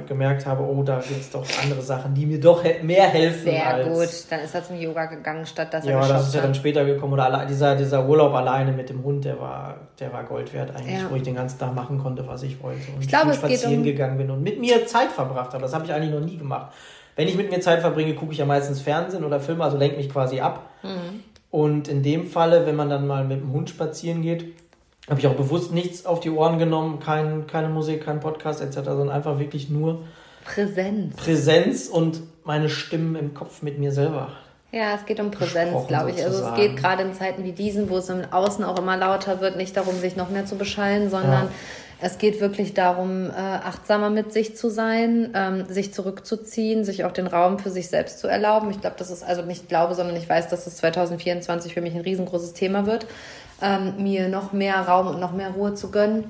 gemerkt 0.07 0.47
habe, 0.47 0.63
oh, 0.63 0.85
da 0.85 1.01
gibt 1.01 1.21
es 1.21 1.31
doch 1.31 1.45
andere 1.61 1.83
Sachen, 1.83 2.15
die 2.15 2.25
mir 2.25 2.39
doch 2.39 2.63
mehr 2.83 3.09
helfen. 3.09 3.43
Sehr 3.43 3.67
als, 3.67 3.89
gut, 3.89 4.31
dann 4.31 4.41
ist 4.41 4.55
er 4.55 4.63
zum 4.63 4.81
Yoga 4.81 5.07
gegangen, 5.07 5.45
statt 5.45 5.75
dass 5.75 5.85
er 5.85 5.91
Ja, 5.91 6.07
das 6.07 6.29
ist 6.29 6.35
ja 6.37 6.41
dann 6.41 6.55
später 6.55 6.85
gekommen. 6.85 7.15
Oder 7.15 7.47
dieser, 7.47 7.75
dieser 7.75 8.07
Urlaub 8.07 8.33
alleine 8.33 8.71
mit 8.71 8.89
dem 8.89 9.03
Hund, 9.03 9.25
der 9.25 9.41
war, 9.41 9.75
der 9.99 10.13
war 10.13 10.23
Gold 10.23 10.55
wert 10.55 10.71
eigentlich, 10.77 11.01
ja. 11.01 11.11
wo 11.11 11.17
ich 11.17 11.25
den 11.25 11.35
ganzen 11.35 11.59
Tag 11.59 11.75
machen 11.75 11.99
konnte, 11.99 12.25
was 12.29 12.45
ich 12.45 12.63
wollte. 12.63 12.93
Und 12.95 13.03
ich 13.03 13.09
glaube, 13.09 13.35
spazieren 13.35 13.79
um 13.79 13.83
gegangen 13.83 14.17
bin 14.17 14.31
und 14.31 14.41
mit 14.41 14.61
mir 14.61 14.87
Zeit 14.87 15.11
verbracht 15.11 15.53
habe. 15.53 15.63
Das 15.63 15.75
habe 15.75 15.85
ich 15.85 15.93
eigentlich 15.93 16.13
noch 16.13 16.21
nie 16.21 16.37
gemacht. 16.37 16.73
Wenn 17.17 17.27
ich 17.27 17.37
mit 17.37 17.51
mir 17.51 17.61
Zeit 17.61 17.81
verbringe, 17.81 18.15
gucke 18.15 18.31
ich 18.33 18.39
ja 18.39 18.47
meistens 18.47 18.81
Fernsehen 18.81 19.25
oder 19.25 19.41
Filme, 19.41 19.65
also 19.65 19.77
lenke 19.77 19.97
mich 19.97 20.09
quasi 20.09 20.39
ab. 20.39 20.71
Mhm. 20.85 21.25
Und 21.51 21.89
in 21.89 22.05
dem 22.05 22.29
Falle, 22.29 22.67
wenn 22.67 22.77
man 22.77 22.89
dann 22.89 23.09
mal 23.09 23.25
mit 23.25 23.41
dem 23.41 23.53
Hund 23.53 23.69
spazieren 23.69 24.23
geht, 24.23 24.55
habe 25.11 25.21
ich 25.21 25.27
auch 25.27 25.35
bewusst 25.35 25.73
nichts 25.73 26.07
auf 26.07 26.21
die 26.21 26.31
Ohren 26.31 26.59
genommen, 26.59 27.01
kein, 27.01 27.47
keine 27.47 27.69
Musik, 27.69 28.05
kein 28.05 28.21
Podcast 28.21 28.61
etc., 28.63 28.77
sondern 28.85 29.11
einfach 29.11 29.39
wirklich 29.39 29.69
nur 29.69 30.05
Präsenz. 30.45 31.17
Präsenz 31.17 31.89
und 31.89 32.21
meine 32.45 32.69
Stimmen 32.69 33.17
im 33.17 33.35
Kopf 33.35 33.63
mit 33.63 33.79
mir 33.79 33.93
selber. 33.93 34.29
Ja, 34.73 34.95
es 34.95 35.05
geht 35.05 35.19
um 35.19 35.33
Präsenz, 35.33 35.89
glaube 35.89 36.13
ich. 36.13 36.25
Also 36.25 36.45
es 36.45 36.55
geht 36.55 36.77
gerade 36.77 37.03
in 37.03 37.13
Zeiten 37.13 37.43
wie 37.45 37.53
diesen, 37.53 37.91
wo 37.91 37.97
es 37.97 38.09
im 38.09 38.23
Außen 38.31 38.65
auch 38.65 38.79
immer 38.79 38.97
lauter 38.97 39.41
wird, 39.41 39.57
nicht 39.57 39.77
darum, 39.77 39.97
sich 39.97 40.15
noch 40.15 40.31
mehr 40.31 40.47
zu 40.47 40.57
beschallen, 40.57 41.11
sondern 41.11 41.47
ja. 41.47 41.51
Es 42.01 42.19
geht 42.19 42.41
wirklich 42.41 42.75
darum, 42.75 43.27
äh, 43.27 43.33
achtsamer 43.33 44.11
mit 44.11 44.33
sich 44.33 44.57
zu 44.57 44.71
sein, 44.71 45.31
ähm, 45.35 45.67
sich 45.69 45.93
zurückzuziehen, 45.93 46.85
sich 46.85 47.05
auch 47.05 47.13
den 47.13 47.27
Raum 47.27 47.59
für 47.59 47.71
sich 47.71 47.89
selbst 47.89 48.19
zu 48.19 48.27
erlauben. 48.27 48.71
Ich 48.71 48.81
glaube, 48.81 48.97
das 48.99 49.11
ist 49.11 49.23
also 49.23 49.43
nicht 49.43 49.69
glaube, 49.69 49.95
sondern 49.95 50.17
ich 50.17 50.29
weiß, 50.29 50.49
dass 50.49 50.67
es 50.67 50.77
2024 50.77 51.75
für 51.75 51.81
mich 51.81 51.95
ein 51.95 52.01
riesengroßes 52.01 52.55
Thema 52.55 52.87
wird, 52.87 53.07
ähm, 53.63 53.95
mir 53.99 54.29
noch 54.29 54.53
mehr 54.53 54.81
Raum 54.81 55.09
und 55.09 55.21
noch 55.21 55.33
mehr 55.33 55.51
Ruhe 55.51 55.75
zu 55.75 55.91
gönnen, 55.91 56.25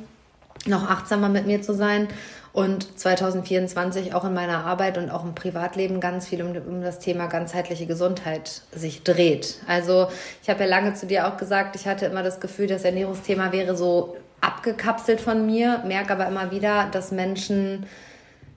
noch 0.67 0.91
achtsamer 0.91 1.29
mit 1.29 1.47
mir 1.47 1.63
zu 1.63 1.73
sein 1.73 2.09
und 2.53 2.99
2024 2.99 4.13
auch 4.15 4.25
in 4.25 4.35
meiner 4.35 4.67
Arbeit 4.67 4.99
und 4.99 5.11
auch 5.11 5.25
im 5.25 5.35
Privatleben 5.35 6.01
ganz 6.01 6.27
viel 6.27 6.43
um, 6.43 6.57
um 6.57 6.83
das 6.83 6.99
Thema 6.99 7.27
ganzheitliche 7.27 7.87
Gesundheit 7.87 8.63
sich 8.73 9.05
dreht. 9.05 9.59
Also 9.69 10.09
ich 10.43 10.51
habe 10.51 10.65
ja 10.65 10.69
lange 10.69 10.95
zu 10.95 11.07
dir 11.07 11.29
auch 11.29 11.37
gesagt, 11.37 11.77
ich 11.77 11.87
hatte 11.87 12.07
immer 12.07 12.25
das 12.25 12.41
Gefühl, 12.41 12.67
das 12.67 12.85
Ernährungsthema 12.85 13.53
wäre 13.53 13.77
so 13.77 14.17
abgekapselt 14.41 15.21
von 15.21 15.47
mir, 15.47 15.83
merke 15.87 16.13
aber 16.13 16.27
immer 16.27 16.51
wieder, 16.51 16.89
dass 16.91 17.13
Menschen 17.13 17.87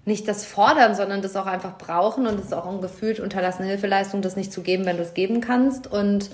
nicht 0.05 0.27
das 0.27 0.45
fordern, 0.45 0.95
sondern 0.95 1.21
das 1.21 1.35
auch 1.35 1.45
einfach 1.45 1.77
brauchen 1.77 2.27
und 2.27 2.37
es 2.37 2.47
ist 2.47 2.53
auch 2.53 2.65
ein 2.65 2.81
gefühlt 2.81 3.19
unterlassene 3.19 3.69
Hilfeleistung, 3.69 4.21
das 4.21 4.35
nicht 4.35 4.51
zu 4.51 4.61
geben, 4.61 4.85
wenn 4.85 4.97
du 4.97 5.03
es 5.03 5.13
geben 5.13 5.39
kannst. 5.39 5.87
Und 5.87 6.29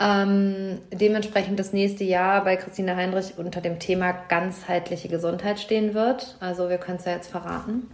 ähm, 0.00 0.78
dementsprechend 0.92 1.58
das 1.58 1.72
nächste 1.72 2.04
Jahr 2.04 2.44
bei 2.44 2.56
Christine 2.56 2.94
Heinrich 2.94 3.34
unter 3.36 3.60
dem 3.60 3.80
Thema 3.80 4.12
ganzheitliche 4.12 5.08
Gesundheit 5.08 5.58
stehen 5.58 5.92
wird. 5.92 6.36
Also 6.38 6.68
wir 6.68 6.78
können 6.78 6.98
es 6.98 7.04
ja 7.04 7.12
jetzt 7.12 7.30
verraten. 7.30 7.88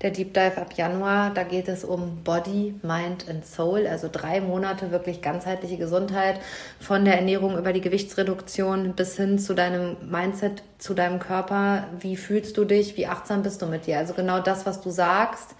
Der 0.00 0.10
Deep 0.10 0.32
Dive 0.32 0.56
ab 0.56 0.72
Januar, 0.74 1.34
da 1.34 1.42
geht 1.42 1.68
es 1.68 1.84
um 1.84 2.24
Body, 2.24 2.74
Mind 2.82 3.28
and 3.28 3.44
Soul, 3.44 3.86
also 3.86 4.08
drei 4.10 4.40
Monate 4.40 4.90
wirklich 4.90 5.20
ganzheitliche 5.20 5.76
Gesundheit 5.76 6.40
von 6.78 7.04
der 7.04 7.16
Ernährung 7.16 7.58
über 7.58 7.74
die 7.74 7.82
Gewichtsreduktion 7.82 8.94
bis 8.94 9.18
hin 9.18 9.38
zu 9.38 9.52
deinem 9.52 9.98
Mindset, 10.10 10.62
zu 10.78 10.94
deinem 10.94 11.18
Körper. 11.18 11.88
Wie 11.98 12.16
fühlst 12.16 12.56
du 12.56 12.64
dich? 12.64 12.96
Wie 12.96 13.06
achtsam 13.06 13.42
bist 13.42 13.60
du 13.60 13.66
mit 13.66 13.86
dir? 13.86 13.98
Also 13.98 14.14
genau 14.14 14.40
das, 14.40 14.64
was 14.64 14.80
du 14.80 14.88
sagst 14.88 15.54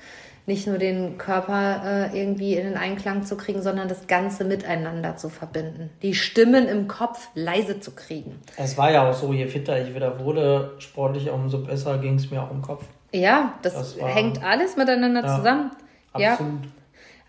nicht 0.47 0.67
nur 0.67 0.79
den 0.79 1.19
Körper 1.19 1.83
äh, 2.13 2.19
irgendwie 2.19 2.57
in 2.57 2.65
den 2.65 2.77
Einklang 2.77 3.25
zu 3.25 3.37
kriegen, 3.37 3.63
sondern 3.63 3.89
das 3.89 4.07
Ganze 4.07 4.45
miteinander 4.45 5.17
zu 5.17 5.29
verbinden. 5.29 5.91
Die 6.03 6.15
Stimmen 6.15 6.67
im 6.69 6.89
Kopf 6.89 7.29
leise 7.35 7.81
zu 7.81 7.93
kriegen. 7.93 8.41
Es 8.57 8.77
war 8.77 8.91
ja 8.91 9.09
auch 9.09 9.15
so, 9.15 9.33
je 9.33 9.47
fitter 9.47 9.81
ich 9.81 9.95
wieder 9.95 10.19
wurde, 10.19 10.75
sportlich, 10.79 11.31
umso 11.31 11.59
besser 11.59 11.99
ging 11.99 12.17
es 12.17 12.31
mir 12.31 12.43
auch 12.43 12.51
im 12.51 12.63
Kopf. 12.63 12.85
Ja, 13.13 13.55
das, 13.63 13.75
das 13.75 14.01
war, 14.01 14.09
hängt 14.09 14.43
alles 14.43 14.77
miteinander 14.77 15.25
ja, 15.25 15.37
zusammen. 15.37 15.71
Absolut. 16.13 16.65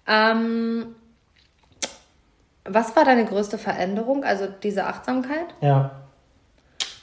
Ja. 0.08 0.32
Ähm, 0.32 0.96
was 2.66 2.96
war 2.96 3.06
deine 3.06 3.26
größte 3.26 3.58
Veränderung? 3.58 4.24
Also 4.24 4.48
diese 4.62 4.86
Achtsamkeit? 4.86 5.48
Ja. 5.62 5.92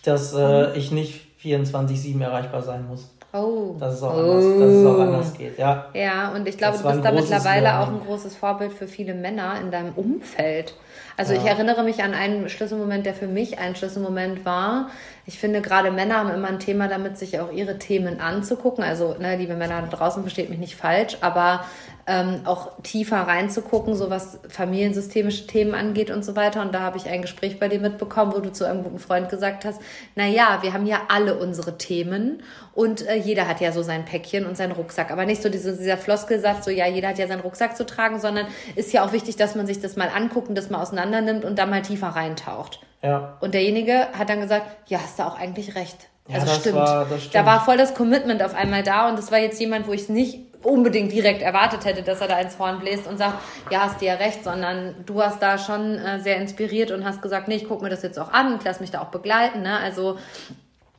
Dass 0.04 0.32
äh, 0.32 0.76
ich 0.76 0.92
nicht 0.92 1.26
24-7 1.42 2.20
erreichbar 2.22 2.62
sein 2.62 2.86
muss. 2.86 3.10
Oh. 3.40 3.76
Dass 3.78 3.94
es 3.94 4.02
auch, 4.02 4.14
oh. 4.14 4.18
anders, 4.18 4.58
dass 4.58 4.70
es 4.70 4.86
auch 4.86 4.98
anders 5.00 5.34
geht, 5.34 5.58
ja. 5.58 5.86
Ja, 5.94 6.32
und 6.32 6.48
ich 6.48 6.58
glaube, 6.58 6.78
du 6.78 6.84
bist 6.88 7.04
da 7.04 7.12
mittlerweile 7.12 7.64
Jahr. 7.64 7.82
auch 7.82 7.88
ein 7.88 8.00
großes 8.06 8.36
Vorbild 8.36 8.72
für 8.72 8.86
viele 8.86 9.14
Männer 9.14 9.60
in 9.60 9.70
deinem 9.70 9.92
Umfeld. 9.94 10.74
Also 11.16 11.34
ja. 11.34 11.40
ich 11.40 11.46
erinnere 11.46 11.82
mich 11.82 12.02
an 12.02 12.14
einen 12.14 12.48
Schlüsselmoment, 12.48 13.04
der 13.04 13.14
für 13.14 13.26
mich 13.26 13.58
ein 13.58 13.74
Schlüsselmoment 13.74 14.44
war. 14.44 14.90
Ich 15.28 15.38
finde, 15.38 15.60
gerade 15.60 15.90
Männer 15.90 16.16
haben 16.16 16.30
immer 16.30 16.48
ein 16.48 16.58
Thema 16.58 16.88
damit, 16.88 17.18
sich 17.18 17.38
auch 17.38 17.52
ihre 17.52 17.78
Themen 17.78 18.18
anzugucken. 18.18 18.82
Also, 18.82 19.14
ne, 19.18 19.36
liebe 19.36 19.56
Männer 19.56 19.82
da 19.82 19.94
draußen, 19.94 20.22
versteht 20.22 20.48
mich 20.48 20.58
nicht 20.58 20.74
falsch, 20.74 21.18
aber 21.20 21.66
ähm, 22.06 22.40
auch 22.46 22.80
tiefer 22.82 23.18
reinzugucken, 23.18 23.94
so 23.94 24.08
was 24.08 24.40
familiensystemische 24.48 25.46
Themen 25.46 25.74
angeht 25.74 26.10
und 26.10 26.24
so 26.24 26.34
weiter. 26.34 26.62
Und 26.62 26.74
da 26.74 26.80
habe 26.80 26.96
ich 26.96 27.10
ein 27.10 27.20
Gespräch 27.20 27.60
bei 27.60 27.68
dir 27.68 27.78
mitbekommen, 27.78 28.32
wo 28.34 28.40
du 28.40 28.50
zu 28.50 28.64
einem 28.64 28.82
guten 28.82 28.98
Freund 28.98 29.28
gesagt 29.28 29.66
hast, 29.66 29.82
na 30.16 30.26
ja, 30.26 30.60
wir 30.62 30.72
haben 30.72 30.86
ja 30.86 31.02
alle 31.08 31.38
unsere 31.38 31.76
Themen 31.76 32.42
und 32.72 33.06
äh, 33.06 33.16
jeder 33.16 33.46
hat 33.46 33.60
ja 33.60 33.70
so 33.70 33.82
sein 33.82 34.06
Päckchen 34.06 34.46
und 34.46 34.56
seinen 34.56 34.72
Rucksack. 34.72 35.10
Aber 35.10 35.26
nicht 35.26 35.42
so 35.42 35.50
diese, 35.50 35.76
dieser 35.76 35.98
Floskelsatz, 35.98 36.64
so 36.64 36.70
ja, 36.70 36.86
jeder 36.86 37.08
hat 37.08 37.18
ja 37.18 37.26
seinen 37.26 37.40
Rucksack 37.40 37.76
zu 37.76 37.84
tragen, 37.84 38.18
sondern 38.18 38.46
ist 38.76 38.94
ja 38.94 39.04
auch 39.04 39.12
wichtig, 39.12 39.36
dass 39.36 39.54
man 39.56 39.66
sich 39.66 39.78
das 39.78 39.94
mal 39.94 40.08
anguckt 40.08 40.48
und 40.48 40.54
das 40.54 40.70
mal 40.70 40.80
auseinander 40.80 41.20
nimmt 41.20 41.44
und 41.44 41.58
da 41.58 41.66
mal 41.66 41.82
tiefer 41.82 42.08
reintaucht. 42.08 42.80
Ja. 43.02 43.36
Und 43.40 43.54
derjenige 43.54 44.08
hat 44.16 44.28
dann 44.28 44.40
gesagt, 44.40 44.66
ja, 44.88 44.98
hast 45.00 45.18
du 45.18 45.24
auch 45.24 45.38
eigentlich 45.38 45.74
recht. 45.74 46.08
Ja, 46.28 46.40
also 46.40 46.52
stimmt. 46.52 46.76
War, 46.76 47.06
stimmt. 47.06 47.34
Da 47.34 47.46
war 47.46 47.64
voll 47.64 47.76
das 47.76 47.94
Commitment 47.94 48.42
auf 48.42 48.54
einmal 48.54 48.82
da 48.82 49.08
und 49.08 49.18
das 49.18 49.32
war 49.32 49.38
jetzt 49.38 49.60
jemand, 49.60 49.86
wo 49.86 49.92
ich 49.92 50.02
es 50.02 50.08
nicht 50.08 50.40
unbedingt 50.62 51.12
direkt 51.12 51.40
erwartet 51.40 51.84
hätte, 51.84 52.02
dass 52.02 52.20
er 52.20 52.28
da 52.28 52.38
ins 52.40 52.58
Horn 52.58 52.80
bläst 52.80 53.06
und 53.06 53.16
sagt, 53.16 53.38
ja, 53.70 53.80
hast 53.80 54.00
du 54.00 54.06
ja 54.06 54.14
recht, 54.14 54.42
sondern 54.42 54.94
du 55.06 55.22
hast 55.22 55.40
da 55.40 55.56
schon 55.56 55.96
äh, 55.98 56.20
sehr 56.20 56.36
inspiriert 56.36 56.90
und 56.90 57.04
hast 57.04 57.22
gesagt, 57.22 57.48
nee, 57.48 57.56
ich 57.56 57.68
gucke 57.68 57.84
mir 57.84 57.90
das 57.90 58.02
jetzt 58.02 58.18
auch 58.18 58.32
an 58.32 58.52
und 58.52 58.64
lass 58.64 58.80
mich 58.80 58.90
da 58.90 59.00
auch 59.00 59.08
begleiten. 59.08 59.62
Ne? 59.62 59.78
Also 59.78 60.18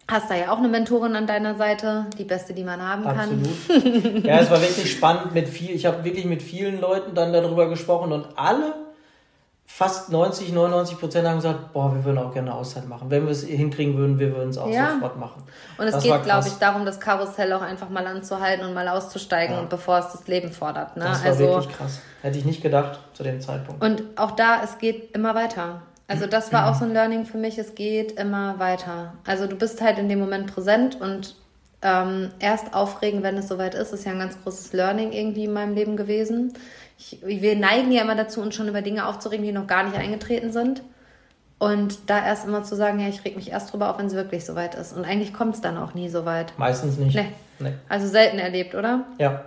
hast 0.08 0.30
da 0.30 0.36
ja 0.36 0.52
auch 0.52 0.58
eine 0.58 0.70
Mentorin 0.70 1.16
an 1.16 1.28
deiner 1.28 1.56
Seite, 1.56 2.08
die 2.18 2.24
beste, 2.24 2.54
die 2.54 2.64
man 2.64 2.82
haben 2.82 3.04
kann. 3.04 3.44
Absolut. 3.70 4.24
ja, 4.26 4.40
es 4.40 4.50
war 4.50 4.62
wirklich 4.62 4.92
spannend 4.92 5.34
mit 5.34 5.48
viel, 5.48 5.72
ich 5.72 5.86
habe 5.86 6.04
wirklich 6.04 6.26
mit 6.26 6.42
vielen 6.42 6.80
Leuten 6.80 7.14
dann 7.14 7.34
darüber 7.34 7.70
gesprochen 7.70 8.12
und 8.12 8.28
alle 8.38 8.74
fast 9.72 10.12
90, 10.12 10.52
99 10.52 11.00
Prozent 11.00 11.28
haben 11.28 11.38
gesagt, 11.38 11.72
boah, 11.72 11.94
wir 11.94 12.04
würden 12.04 12.18
auch 12.18 12.34
gerne 12.34 12.52
eine 12.52 12.60
Auszeit 12.60 12.90
machen. 12.90 13.10
Wenn 13.10 13.24
wir 13.24 13.32
es 13.32 13.44
hinkriegen 13.44 13.96
würden, 13.96 14.20
wir 14.20 14.36
würden 14.36 14.50
es 14.50 14.58
auch 14.58 14.68
ja. 14.68 14.94
sofort 14.96 15.18
machen. 15.18 15.44
Und 15.78 15.86
es 15.86 15.94
das 15.94 16.04
geht, 16.04 16.24
glaube 16.24 16.48
ich, 16.48 16.54
darum, 16.56 16.86
das 16.86 17.00
Karussell 17.00 17.54
auch 17.54 17.62
einfach 17.62 17.88
mal 17.88 18.06
anzuhalten 18.06 18.66
und 18.66 18.74
mal 18.74 18.88
auszusteigen, 18.90 19.56
ja. 19.56 19.64
bevor 19.70 20.00
es 20.00 20.12
das 20.12 20.28
Leben 20.28 20.52
fordert. 20.52 20.98
Ne? 20.98 21.06
Das 21.06 21.22
war 21.22 21.30
also, 21.32 21.44
wirklich 21.46 21.78
krass. 21.78 22.00
Hätte 22.22 22.38
ich 22.38 22.46
nicht 22.46 22.62
gedacht 22.62 23.00
zu 23.14 23.24
dem 23.24 23.40
Zeitpunkt. 23.40 23.82
Und 23.82 24.04
auch 24.18 24.32
da, 24.32 24.62
es 24.64 24.80
geht 24.80 25.16
immer 25.16 25.36
weiter. 25.36 25.84
Also 26.08 26.26
das 26.26 26.52
war 26.52 26.70
auch 26.70 26.76
so 26.76 26.86
ein 26.86 26.92
Learning 26.92 27.26
für 27.26 27.38
mich, 27.38 27.60
es 27.60 27.76
geht 27.76 28.14
immer 28.14 28.58
weiter. 28.58 29.14
Also 29.28 29.46
du 29.46 29.56
bist 29.56 29.80
halt 29.82 30.00
in 30.00 30.10
dem 30.10 30.20
Moment 30.20 30.52
präsent 30.52 31.00
und 31.00 31.36
ähm, 31.84 32.32
erst 32.40 32.74
aufregen, 32.74 33.22
wenn 33.22 33.38
es 33.38 33.48
soweit 33.48 33.76
ist, 33.76 33.94
ist 33.94 34.06
ja 34.06 34.12
ein 34.12 34.20
ganz 34.20 34.42
großes 34.42 34.74
Learning 34.74 35.12
irgendwie 35.12 35.46
in 35.46 35.54
meinem 35.54 35.76
Leben 35.76 35.96
gewesen. 35.96 36.54
Ich, 37.00 37.20
wir 37.24 37.56
neigen 37.56 37.92
ja 37.92 38.02
immer 38.02 38.16
dazu, 38.16 38.42
uns 38.42 38.54
schon 38.54 38.68
über 38.68 38.82
Dinge 38.82 39.08
aufzuregen, 39.08 39.46
die 39.46 39.54
noch 39.54 39.68
gar 39.68 39.84
nicht 39.84 39.98
eingetreten 39.98 40.52
sind. 40.52 40.84
Und 41.58 42.10
da 42.10 42.26
erst 42.26 42.46
immer 42.46 42.64
zu 42.64 42.76
sagen, 42.76 43.00
ja, 43.00 43.08
ich 43.08 43.24
reg 43.24 43.36
mich 43.36 43.52
erst 43.52 43.72
drüber 43.72 43.90
auf, 43.90 43.98
wenn 43.98 44.06
es 44.06 44.14
wirklich 44.14 44.46
soweit 44.46 44.76
ist. 44.76 44.94
Und 44.94 45.06
eigentlich 45.06 45.34
kommt 45.34 45.56
es 45.56 45.62
dann 45.62 45.78
auch 45.78 45.94
nie 45.94 46.10
so 46.10 46.26
weit. 46.26 46.54
Meistens 46.58 46.98
nicht. 46.98 47.16
Nee. 47.16 47.32
nee. 47.60 47.74
Also 47.88 48.08
selten 48.08 48.38
erlebt, 48.38 48.76
oder? 48.76 49.06
Ja. 49.18 49.46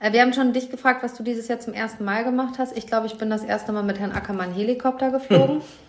Äh, 0.00 0.12
wir 0.12 0.22
haben 0.22 0.32
schon 0.32 0.52
dich 0.52 0.70
gefragt, 0.70 1.02
was 1.02 1.14
du 1.14 1.22
dieses 1.22 1.48
Jahr 1.48 1.60
zum 1.60 1.74
ersten 1.74 2.04
Mal 2.04 2.24
gemacht 2.24 2.58
hast. 2.58 2.76
Ich 2.76 2.86
glaube, 2.86 3.06
ich 3.06 3.18
bin 3.18 3.30
das 3.30 3.44
erste 3.44 3.72
Mal 3.72 3.82
mit 3.82 3.98
Herrn 3.98 4.12
Ackermann 4.12 4.52
Helikopter 4.52 5.10
geflogen. 5.10 5.56
Hm. 5.56 5.62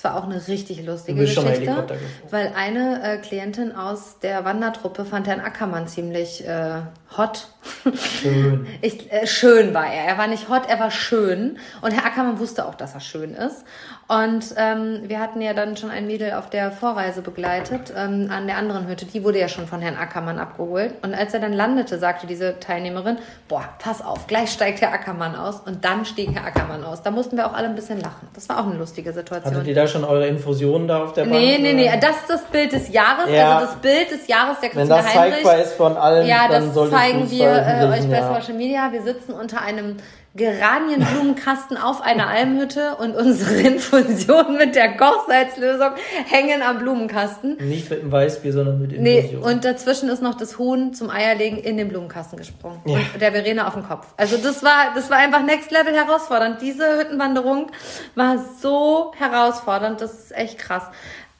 Es 0.00 0.04
war 0.04 0.16
auch 0.16 0.24
eine 0.24 0.48
richtig 0.48 0.82
lustige 0.86 1.20
Geschichte, 1.20 1.86
weil 2.30 2.54
eine 2.56 3.02
äh, 3.02 3.18
Klientin 3.18 3.72
aus 3.72 4.18
der 4.20 4.46
Wandertruppe 4.46 5.04
fand 5.04 5.26
Herrn 5.26 5.40
Ackermann 5.40 5.88
ziemlich 5.88 6.42
äh, 6.48 6.80
hot. 7.18 7.48
Schön. 7.94 8.66
Ich, 8.82 9.12
äh, 9.12 9.26
schön 9.26 9.74
war 9.74 9.86
er. 9.86 10.04
Er 10.04 10.16
war 10.16 10.26
nicht 10.26 10.48
hot, 10.48 10.62
er 10.68 10.80
war 10.80 10.90
schön. 10.90 11.58
Und 11.82 11.90
Herr 11.90 12.06
Ackermann 12.06 12.38
wusste 12.38 12.66
auch, 12.66 12.74
dass 12.74 12.94
er 12.94 13.00
schön 13.00 13.34
ist. 13.34 13.64
Und 14.08 14.54
ähm, 14.56 15.02
wir 15.04 15.20
hatten 15.20 15.40
ja 15.40 15.52
dann 15.52 15.76
schon 15.76 15.90
ein 15.90 16.06
Mädel 16.06 16.32
auf 16.32 16.48
der 16.50 16.72
Vorreise 16.72 17.22
begleitet, 17.22 17.92
ähm, 17.94 18.28
an 18.30 18.46
der 18.46 18.56
anderen 18.56 18.88
Hütte. 18.88 19.04
Die 19.04 19.22
wurde 19.22 19.38
ja 19.38 19.48
schon 19.48 19.66
von 19.66 19.80
Herrn 19.80 19.96
Ackermann 19.96 20.38
abgeholt. 20.38 20.94
Und 21.02 21.14
als 21.14 21.34
er 21.34 21.40
dann 21.40 21.52
landete, 21.52 21.98
sagte 21.98 22.26
diese 22.26 22.58
Teilnehmerin, 22.58 23.18
boah, 23.48 23.68
pass 23.78 24.02
auf, 24.02 24.26
gleich 24.26 24.50
steigt 24.50 24.80
Herr 24.80 24.92
Ackermann 24.92 25.36
aus. 25.36 25.60
Und 25.60 25.84
dann 25.84 26.04
stieg 26.04 26.30
Herr 26.32 26.46
Ackermann 26.46 26.82
aus. 26.84 27.02
Da 27.02 27.10
mussten 27.10 27.36
wir 27.36 27.46
auch 27.46 27.52
alle 27.52 27.68
ein 27.68 27.74
bisschen 27.74 28.00
lachen. 28.00 28.28
Das 28.34 28.48
war 28.48 28.60
auch 28.60 28.66
eine 28.66 28.78
lustige 28.78 29.12
Situation. 29.12 29.54
Hattet 29.54 29.68
ihr 29.68 29.74
da 29.74 29.86
schon 29.90 30.04
eure 30.04 30.26
Infusionen 30.26 30.88
da 30.88 31.04
auf 31.04 31.12
der 31.12 31.22
Bank? 31.22 31.34
Nee, 31.34 31.58
nee, 31.60 31.72
nee. 31.72 31.90
Das 32.00 32.16
ist 32.16 32.30
das 32.30 32.44
Bild 32.44 32.72
des 32.72 32.88
Jahres. 32.90 33.30
Ja. 33.30 33.58
Also 33.58 33.66
das 33.66 33.76
Bild 33.76 34.10
des 34.10 34.26
Jahres 34.26 34.60
der 34.60 34.70
Christina 34.70 34.96
Wenn 34.96 35.04
das 35.04 35.14
Heinrich. 35.14 35.34
zeigbar 35.34 35.58
ist 35.58 35.74
von 35.74 35.96
allen, 35.96 36.26
ja, 36.26 36.48
dann 36.48 36.72
solltest 36.72 36.98
zeigen 36.98 37.30
wir 37.30 37.48
äh, 37.48 37.86
euch 37.86 38.08
bei 38.08 38.18
ja. 38.18 38.40
Social 38.40 38.54
Media. 38.54 38.92
Wir 38.92 39.02
sitzen 39.02 39.32
unter 39.32 39.60
einem 39.60 39.96
Geranienblumenkasten 40.36 41.76
auf 41.76 42.02
einer 42.02 42.28
Almhütte 42.28 42.94
und 42.96 43.16
unsere 43.16 43.54
Infusion 43.60 44.56
mit 44.56 44.76
der 44.76 44.96
Kochsalzlösung 44.96 45.90
hängen 46.26 46.62
am 46.62 46.78
Blumenkasten. 46.78 47.56
Nicht 47.56 47.90
mit 47.90 48.02
dem 48.02 48.12
Weißbier, 48.12 48.52
sondern 48.52 48.80
mit 48.80 48.92
Infusion. 48.92 49.40
Nee, 49.40 49.52
und 49.52 49.64
dazwischen 49.64 50.08
ist 50.08 50.22
noch 50.22 50.36
das 50.36 50.56
Huhn 50.58 50.94
zum 50.94 51.10
Eierlegen 51.10 51.58
in 51.58 51.76
den 51.76 51.88
Blumenkasten 51.88 52.38
gesprungen. 52.38 52.80
Ja. 52.86 52.98
Und 53.12 53.20
der 53.20 53.32
Verena 53.32 53.66
auf 53.66 53.74
den 53.74 53.82
Kopf. 53.82 54.06
Also 54.16 54.36
das 54.36 54.62
war, 54.62 54.94
das 54.94 55.10
war 55.10 55.18
einfach 55.18 55.42
next 55.42 55.72
level 55.72 55.94
herausfordernd. 55.94 56.62
Diese 56.62 56.98
Hüttenwanderung 56.98 57.72
war 58.14 58.38
so 58.60 59.12
herausfordernd. 59.18 60.00
Das 60.00 60.12
ist 60.14 60.36
echt 60.36 60.58
krass. 60.58 60.84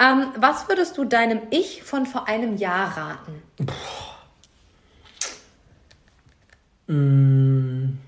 Ähm, 0.01 0.29
was 0.37 0.69
würdest 0.69 0.99
du 0.99 1.05
deinem 1.05 1.43
Ich 1.51 1.85
von 1.85 2.07
vor 2.07 2.27
einem 2.27 2.57
Jahr 2.57 2.97
raten? 2.97 3.43
Puh. 3.67 3.73
Mm. 6.93 7.99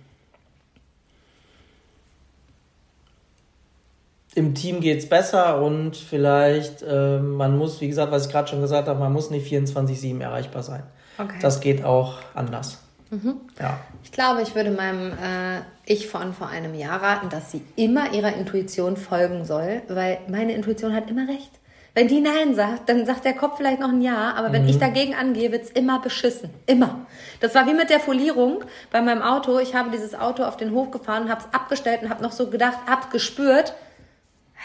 Im 4.35 4.55
Team 4.55 4.81
geht 4.81 4.99
es 4.99 5.09
besser 5.09 5.61
und 5.61 5.97
vielleicht, 5.97 6.83
äh, 6.83 7.19
man 7.19 7.59
muss, 7.59 7.81
wie 7.81 7.89
gesagt, 7.89 8.13
was 8.13 8.27
ich 8.27 8.33
gerade 8.33 8.49
schon 8.49 8.63
gesagt 8.63 8.89
habe, 8.89 8.99
man 8.99 9.13
muss 9.13 9.31
nicht 9.31 9.47
24-7 9.47 10.21
erreichbar 10.21 10.63
sein. 10.63 10.83
Okay. 11.19 11.39
Das 11.41 11.61
geht 11.61 11.85
auch 11.85 12.15
anders. 12.35 12.79
Ja. 13.61 13.79
Ich 14.03 14.11
glaube, 14.11 14.41
ich 14.43 14.55
würde 14.55 14.71
meinem 14.71 15.13
äh, 15.13 15.61
Ich 15.85 16.07
von 16.07 16.33
vor 16.33 16.49
einem 16.49 16.75
Jahr 16.75 17.03
raten, 17.03 17.29
dass 17.29 17.51
sie 17.51 17.63
immer 17.77 18.13
ihrer 18.15 18.35
Intuition 18.35 18.97
folgen 18.97 19.45
soll, 19.45 19.83
weil 19.89 20.19
meine 20.29 20.55
Intuition 20.55 20.95
hat 20.95 21.11
immer 21.11 21.29
recht. 21.29 21.51
Wenn 21.95 22.09
die 22.09 22.23
Nein 22.23 22.55
sagt, 22.55 22.89
dann 22.89 23.05
sagt 23.05 23.27
der 23.27 23.35
Kopf 23.35 23.59
vielleicht 23.59 23.81
noch 23.81 23.91
ein 23.91 24.01
Ja, 24.01 24.33
aber 24.33 24.51
wenn 24.51 24.67
ich 24.67 24.79
dagegen 24.79 25.15
angehe, 25.15 25.53
wird's 25.53 25.69
immer 25.69 26.01
beschissen. 26.01 26.49
Immer. 26.65 27.05
Das 27.41 27.55
war 27.55 27.67
wie 27.67 27.75
mit 27.75 27.91
der 27.91 28.01
Folierung 28.01 28.65
bei 28.91 29.03
meinem 29.03 29.21
Auto. 29.21 29.59
Ich 29.59 29.75
habe 29.75 29.91
dieses 29.91 30.15
Auto 30.15 30.43
auf 30.45 30.57
den 30.57 30.71
Hof 30.73 30.91
gefahren, 30.91 31.29
habe 31.29 31.43
es 31.43 31.55
abgestellt 31.55 32.03
und 32.03 32.09
habe 32.09 32.23
noch 32.23 32.33
so 32.33 32.49
gedacht, 32.49 32.79
habe 32.87 33.09
gespürt, 33.13 33.75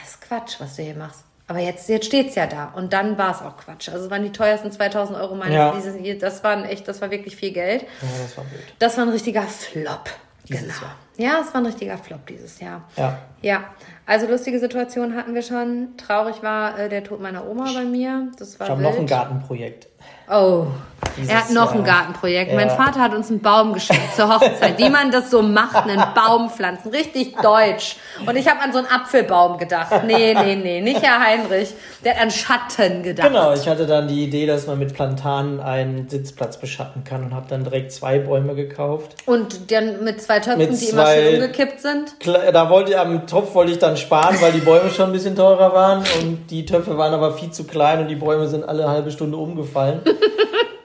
das 0.01 0.11
ist 0.11 0.21
Quatsch, 0.21 0.59
was 0.59 0.75
du 0.75 0.83
hier 0.83 0.95
machst. 0.95 1.23
Aber 1.49 1.59
jetzt, 1.59 1.87
jetzt 1.87 2.05
steht's 2.05 2.35
ja 2.35 2.45
da. 2.45 2.73
Und 2.75 2.91
dann 2.91 3.17
war 3.17 3.31
es 3.31 3.41
auch 3.41 3.55
Quatsch. 3.57 3.87
Also 3.89 4.05
es 4.05 4.11
waren 4.11 4.23
die 4.23 4.31
teuersten 4.33 4.69
2000 4.71 5.17
Euro 5.17 5.35
meines 5.35 5.55
Ja. 5.55 5.73
dieses, 5.73 6.19
das 6.19 6.43
waren 6.43 6.65
echt, 6.65 6.87
das 6.87 7.01
war 7.01 7.09
wirklich 7.09 7.37
viel 7.37 7.51
Geld. 7.53 7.83
ja, 7.83 8.07
das 8.21 8.37
war 8.37 8.43
blöd. 8.43 8.63
Das 8.79 8.97
war 8.97 9.05
ein 9.05 9.09
richtiger 9.09 9.43
Flop. 9.43 10.09
Dieses 10.49 10.61
genau. 10.63 10.73
Jahr. 10.81 10.95
Ja, 11.17 11.41
es 11.41 11.53
war 11.53 11.61
ein 11.61 11.65
richtiger 11.65 11.97
Flop 11.97 12.25
dieses 12.27 12.59
Jahr. 12.59 12.83
Ja. 12.95 13.17
Ja, 13.41 13.63
also 14.05 14.27
lustige 14.27 14.59
Situation 14.59 15.15
hatten 15.15 15.33
wir 15.33 15.41
schon. 15.41 15.95
Traurig 15.97 16.43
war 16.43 16.77
äh, 16.79 16.89
der 16.89 17.03
Tod 17.03 17.21
meiner 17.21 17.47
Oma 17.47 17.71
bei 17.73 17.83
mir. 17.85 18.29
Das 18.37 18.59
war 18.59 18.67
Ich 18.67 18.71
habe 18.71 18.81
noch 18.81 18.97
ein 18.97 19.07
Gartenprojekt. 19.07 19.87
Oh, 20.29 20.67
Dieses 21.15 21.31
er 21.31 21.39
hat 21.43 21.51
noch 21.51 21.71
ein 21.73 21.85
Jahr. 21.85 21.99
Gartenprojekt. 21.99 22.53
Mein 22.53 22.67
Ja. 22.67 22.75
Vater 22.75 22.99
hat 22.99 23.13
uns 23.13 23.29
einen 23.29 23.39
Baum 23.39 23.73
geschenkt 23.73 24.15
zur 24.15 24.29
Hochzeit, 24.33 24.77
wie 24.77 24.89
man 24.89 25.09
das 25.11 25.31
so 25.31 25.41
macht, 25.41 25.75
einen 25.75 26.03
Baum 26.13 26.49
pflanzen. 26.49 26.89
Richtig 26.91 27.35
deutsch. 27.41 27.95
Und 28.25 28.35
ich 28.35 28.47
habe 28.47 28.61
an 28.61 28.71
so 28.71 28.79
einen 28.79 28.87
Apfelbaum 28.87 29.57
gedacht. 29.57 30.03
Nee, 30.05 30.33
nee, 30.33 30.55
nee, 30.55 30.81
nicht 30.81 31.01
Herr 31.01 31.19
Heinrich. 31.19 31.73
Der 32.03 32.15
hat 32.15 32.21
an 32.23 32.31
Schatten 32.31 33.03
gedacht. 33.03 33.27
Genau, 33.27 33.53
ich 33.53 33.67
hatte 33.67 33.87
dann 33.87 34.07
die 34.07 34.23
Idee, 34.25 34.45
dass 34.45 34.67
man 34.67 34.77
mit 34.79 34.93
Plantanen 34.93 35.59
einen 35.59 36.07
Sitzplatz 36.09 36.57
beschatten 36.57 37.03
kann 37.03 37.23
und 37.23 37.33
habe 37.33 37.45
dann 37.49 37.63
direkt 37.63 37.91
zwei 37.91 38.19
Bäume 38.19 38.53
gekauft. 38.55 39.15
Und 39.25 39.71
dann 39.71 40.03
mit 40.03 40.21
zwei 40.21 40.39
Töpfen, 40.39 40.59
Mit 40.69 40.81
die 40.81 40.85
immer 40.89 41.07
schön 41.07 41.35
umgekippt 41.35 41.79
sind. 41.79 42.15
Da 42.53 42.69
wollte 42.69 42.91
ich, 42.91 42.97
am 42.97 43.25
Topf 43.27 43.55
wollte 43.55 43.71
ich 43.71 43.79
dann 43.79 43.97
sparen, 43.97 44.37
weil 44.41 44.51
die 44.51 44.59
Bäume 44.59 44.89
schon 44.89 45.07
ein 45.07 45.13
bisschen 45.13 45.35
teurer 45.35 45.73
waren 45.73 46.03
und 46.21 46.47
die 46.49 46.65
Töpfe 46.65 46.97
waren 46.97 47.13
aber 47.13 47.33
viel 47.33 47.51
zu 47.51 47.63
klein 47.63 48.01
und 48.01 48.07
die 48.07 48.15
Bäume 48.15 48.47
sind 48.47 48.67
alle 48.67 48.87
halbe 48.87 49.09
Stunde 49.11 49.37
umgefallen. 49.37 50.01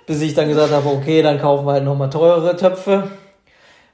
Bis 0.06 0.20
ich 0.20 0.34
dann 0.34 0.48
gesagt 0.48 0.72
habe, 0.72 0.88
okay, 0.88 1.22
dann 1.22 1.40
kaufen 1.40 1.66
wir 1.66 1.72
halt 1.72 1.84
nochmal 1.84 2.10
teurere 2.10 2.56
Töpfe. 2.56 3.04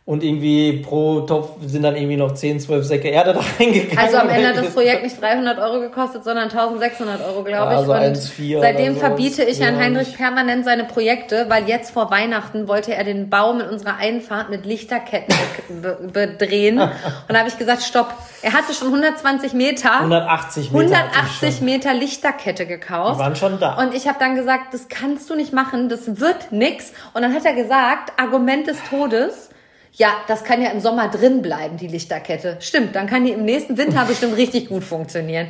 Und 0.08 0.24
irgendwie 0.24 0.78
pro 0.78 1.20
Topf 1.20 1.50
sind 1.66 1.82
dann 1.82 1.94
irgendwie 1.94 2.16
noch 2.16 2.32
10, 2.32 2.60
12 2.60 2.82
Säcke 2.86 3.08
Erde 3.08 3.34
da 3.34 3.40
reingegangen. 3.58 3.98
Also 3.98 4.16
am 4.16 4.30
Ende 4.30 4.48
hat 4.48 4.56
das 4.56 4.72
Projekt 4.72 5.02
nicht 5.02 5.20
300 5.20 5.58
Euro 5.58 5.80
gekostet, 5.80 6.24
sondern 6.24 6.44
1600 6.44 7.20
Euro, 7.26 7.44
glaube 7.44 7.72
ich. 7.74 7.78
Also 7.78 7.92
Und 7.92 7.98
1,4 7.98 8.58
seitdem 8.58 8.94
so. 8.94 9.00
verbiete 9.00 9.44
ich 9.44 9.60
Herrn 9.60 9.74
Ja, 9.74 9.82
Heinrich 9.82 10.16
permanent 10.16 10.64
seine 10.64 10.84
Projekte, 10.84 11.44
weil 11.50 11.68
jetzt 11.68 11.90
vor 11.90 12.10
Weihnachten 12.10 12.68
wollte 12.68 12.94
er 12.94 13.04
den 13.04 13.28
Baum 13.28 13.60
in 13.60 13.68
unserer 13.68 13.96
Einfahrt 13.98 14.48
mit 14.48 14.64
Lichterketten 14.64 15.34
be 15.82 15.98
be 16.00 16.26
bedrehen. 16.38 16.78
Und 16.80 16.90
da 17.28 17.40
habe 17.40 17.50
ich 17.50 17.58
gesagt, 17.58 17.82
stopp. 17.82 18.14
Er 18.40 18.54
hatte 18.54 18.72
schon 18.72 18.88
120 18.88 19.52
Meter, 19.52 19.92
180 19.92 20.72
Meter. 20.72 20.96
hatte 20.96 21.08
ich 21.10 21.20
180 21.20 21.56
schon. 21.56 21.64
Meter 21.66 21.92
Lichterkette 21.92 22.64
gekauft. 22.64 23.16
Die 23.16 23.18
waren 23.18 23.36
schon 23.36 23.60
da. 23.60 23.74
Und 23.74 23.92
ich 23.92 24.08
habe 24.08 24.16
dann 24.18 24.36
gesagt, 24.36 24.72
das 24.72 24.88
kannst 24.88 25.28
du 25.28 25.34
nicht 25.34 25.52
machen, 25.52 25.90
das 25.90 26.18
wird 26.18 26.50
nix. 26.50 26.94
Und 27.12 27.20
dann 27.20 27.34
hat 27.34 27.44
er 27.44 27.52
gesagt, 27.52 28.14
Argument 28.16 28.66
des 28.66 28.78
Todes, 28.88 29.50
ja, 29.98 30.10
das 30.28 30.44
kann 30.44 30.62
ja 30.62 30.70
im 30.70 30.78
Sommer 30.78 31.08
drin 31.08 31.42
bleiben, 31.42 31.76
die 31.76 31.88
Lichterkette. 31.88 32.56
Stimmt, 32.60 32.94
dann 32.94 33.08
kann 33.08 33.24
die 33.24 33.32
im 33.32 33.44
nächsten 33.44 33.76
Winter 33.76 34.04
bestimmt 34.04 34.36
richtig 34.36 34.68
gut 34.68 34.84
funktionieren. 34.84 35.48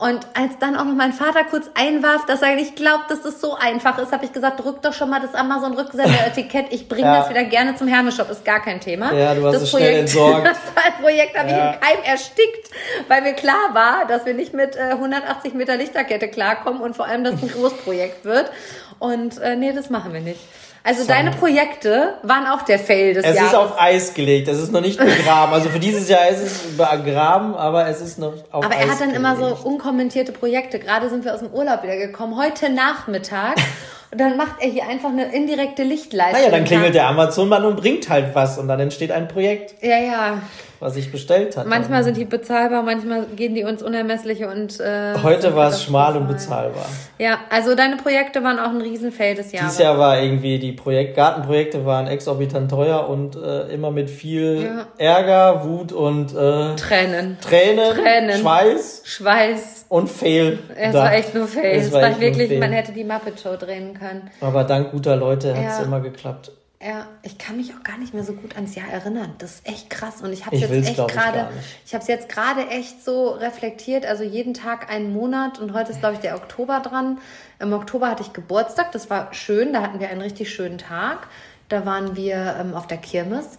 Und 0.00 0.20
als 0.34 0.58
dann 0.60 0.76
auch 0.76 0.84
noch 0.84 0.94
mein 0.94 1.14
Vater 1.14 1.44
kurz 1.48 1.70
einwarf, 1.74 2.26
dass 2.26 2.42
er 2.42 2.54
nicht 2.54 2.76
glaubt, 2.76 3.10
dass 3.10 3.22
das 3.22 3.40
so 3.40 3.54
einfach 3.56 3.96
ist, 3.98 4.12
habe 4.12 4.26
ich 4.26 4.32
gesagt, 4.34 4.62
drück 4.62 4.82
doch 4.82 4.92
schon 4.92 5.08
mal 5.08 5.20
das 5.20 5.34
Amazon-Rücksender-Etikett. 5.34 6.66
Ich 6.70 6.86
bringe 6.86 7.06
Ja. 7.06 7.20
das 7.20 7.30
wieder 7.30 7.44
gerne 7.44 7.76
zum 7.76 7.88
Hermeshop, 7.88 8.28
ist 8.30 8.44
gar 8.44 8.60
kein 8.62 8.78
Thema. 8.80 9.10
Ja, 9.14 9.34
du 9.34 9.46
hast 9.46 9.54
das 9.54 9.62
es 9.62 9.70
schnell 9.70 10.00
entsorgt. 10.00 10.46
Das 10.48 10.58
Projekt 11.00 11.38
habe 11.38 11.48
ich 11.48 11.56
Ja. 11.56 11.72
im 11.72 11.80
Keim 11.80 12.04
erstickt, 12.04 12.68
weil 13.08 13.22
mir 13.22 13.32
klar 13.32 13.70
war, 13.72 14.06
dass 14.06 14.26
wir 14.26 14.34
nicht 14.34 14.52
mit 14.52 14.76
äh, 14.76 14.90
180 14.90 15.54
Meter 15.54 15.76
Lichterkette 15.76 16.28
klarkommen 16.28 16.82
und 16.82 16.94
vor 16.94 17.06
allem, 17.06 17.24
dass 17.24 17.34
es 17.36 17.42
ein 17.42 17.48
Großprojekt 17.48 18.24
wird. 18.26 18.50
Und 18.98 19.38
äh, 19.40 19.56
nee, 19.56 19.72
das 19.72 19.88
machen 19.90 20.12
wir 20.12 20.20
nicht. 20.20 20.40
Also 20.84 21.06
deine 21.06 21.32
Projekte 21.32 22.14
waren 22.22 22.46
auch 22.46 22.62
der 22.62 22.78
Fail 22.78 23.12
des 23.14 23.24
Es 23.24 23.34
Jahres. 23.36 23.50
ist 23.52 23.56
auf 23.58 23.80
Eis 23.80 24.14
gelegt, 24.14 24.48
es 24.48 24.58
ist 24.58 24.72
noch 24.72 24.80
nicht 24.80 24.98
begraben. 24.98 25.52
Also 25.52 25.68
für 25.68 25.78
dieses 25.80 26.08
Jahr 26.08 26.28
ist 26.28 26.40
es 26.40 26.76
begraben, 26.76 27.54
aber 27.54 27.88
es 27.88 28.00
ist 28.00 28.18
noch 28.18 28.32
auf 28.50 28.64
aber 28.64 28.74
Eis 28.74 28.84
er 28.86 28.90
hat 28.92 29.00
dann 29.00 29.10
immer 29.14 29.36
so 29.36 29.42
gelegt. 29.44 29.64
unkommentierte 29.64 30.32
Projekte. 30.32 30.78
Gerade 30.78 31.10
sind 31.10 31.24
wir 31.24 31.34
aus 31.34 31.40
dem 31.40 31.52
Urlaub 31.52 31.82
wieder 31.82 31.96
gekommen, 31.96 32.36
heute 32.38 32.70
Nachmittag. 32.70 33.56
und 34.10 34.18
dann 34.20 34.36
macht 34.38 34.56
er 34.60 34.70
hier 34.70 34.88
einfach 34.88 35.10
eine 35.10 35.34
indirekte 35.34 35.82
Lichtleistung. 35.82 36.40
Naja, 36.40 36.50
dann 36.50 36.64
klingelt 36.64 36.94
der 36.94 37.08
Amazon-Mann 37.08 37.64
und 37.66 37.76
bringt 37.76 38.08
halt 38.08 38.34
was 38.34 38.56
und 38.56 38.68
dann 38.68 38.80
entsteht 38.80 39.10
ein 39.12 39.28
Projekt, 39.28 39.74
Ja, 39.82 39.98
ja. 39.98 40.38
Was 40.80 40.96
ich 40.96 41.10
bestellt 41.10 41.56
hatte. 41.56 41.68
Manchmal 41.68 42.04
sind 42.04 42.16
die 42.16 42.24
bezahlbar, 42.24 42.82
manchmal 42.82 43.24
gehen 43.36 43.54
die 43.54 43.64
uns 43.64 43.82
unermessliche 43.82 44.48
und 44.48 44.78
äh, 44.80 45.14
Heute 45.22 45.54
war 45.56 45.68
es 45.70 45.82
schmal 45.82 46.16
und 46.16 46.28
bezahlbar. 46.28 46.86
Ja, 47.18 47.38
also 47.50 47.74
deine 47.74 47.96
Projekte 47.96 48.42
waren 48.44 48.58
auch 48.58 48.70
ein 48.70 48.80
Riesenfail 48.80 49.34
des 49.34 49.52
Jahres. 49.52 49.68
Dieses 49.72 49.82
Jahr 49.84 49.98
war 49.98 50.20
irgendwie, 50.20 50.58
die 50.58 50.72
Projekt 50.72 51.16
Gartenprojekte 51.16 51.84
waren 51.84 52.06
exorbitant 52.06 52.70
teuer 52.70 53.08
und 53.08 53.36
äh, 53.36 53.62
immer 53.72 53.90
mit 53.90 54.08
viel 54.10 54.62
Ja. 54.64 54.86
Ärger, 54.98 55.64
Wut 55.64 55.92
und 55.92 56.32
äh, 56.34 56.74
Tränen. 56.76 57.38
Tränen, 57.40 57.94
Tränen. 57.94 58.40
Schweiß 58.40 59.02
Schweiß. 59.04 59.86
und 59.88 60.08
Fehl. 60.08 60.58
Es 60.76 60.94
war 60.94 61.12
echt 61.12 61.34
nur 61.34 61.46
Fail. 61.46 61.78
Es 61.78 61.86
Es 61.86 61.92
war 61.92 62.02
war, 62.02 62.20
wirklich, 62.20 62.48
Fail. 62.48 62.60
man 62.60 62.72
hätte 62.72 62.92
die 62.92 63.04
Muppet 63.04 63.40
Show 63.40 63.56
drehen 63.56 63.94
können. 63.98 64.30
Aber 64.40 64.64
dank 64.64 64.92
guter 64.92 65.16
Leute 65.16 65.56
hat 65.56 65.66
es 65.72 65.78
Ja. 65.78 65.84
immer 65.84 66.00
geklappt. 66.00 66.52
Ja, 66.80 67.08
ich 67.22 67.38
kann 67.38 67.56
mich 67.56 67.74
auch 67.74 67.82
gar 67.82 67.98
nicht 67.98 68.14
mehr 68.14 68.22
so 68.22 68.34
gut 68.34 68.54
ans 68.54 68.76
Jahr 68.76 68.88
erinnern. 68.88 69.34
Das 69.38 69.54
ist 69.56 69.68
echt 69.68 69.90
krass 69.90 70.22
und 70.22 70.32
ich 70.32 70.46
habe 70.46 70.54
Ich 70.54 70.62
jetzt 70.62 70.70
echt 70.72 70.90
ich, 70.98 71.06
gerade, 71.08 71.52
nicht. 71.52 71.66
ich 71.86 71.92
habe 71.94 72.02
es 72.02 72.08
jetzt 72.08 72.28
gerade 72.28 72.68
echt 72.68 73.04
so 73.04 73.30
reflektiert. 73.30 74.06
Also 74.06 74.22
jeden 74.22 74.54
Tag 74.54 74.88
einen 74.88 75.12
Monat 75.12 75.58
und 75.58 75.72
heute 75.72 75.90
ist 75.90 75.98
glaube 75.98 76.14
ich 76.14 76.20
der 76.20 76.36
Oktober 76.36 76.78
dran. 76.78 77.18
Im 77.58 77.72
Oktober 77.72 78.08
hatte 78.08 78.22
ich 78.22 78.32
Geburtstag, 78.32 78.92
das 78.92 79.10
war 79.10 79.34
schön. 79.34 79.72
Da 79.72 79.82
hatten 79.82 79.98
wir 79.98 80.08
einen 80.08 80.20
richtig 80.20 80.54
schönen 80.54 80.78
Tag. 80.78 81.26
Da 81.68 81.84
waren 81.84 82.14
wir 82.14 82.56
ähm, 82.60 82.74
auf 82.74 82.86
der 82.86 82.98
Kirmes. 82.98 83.58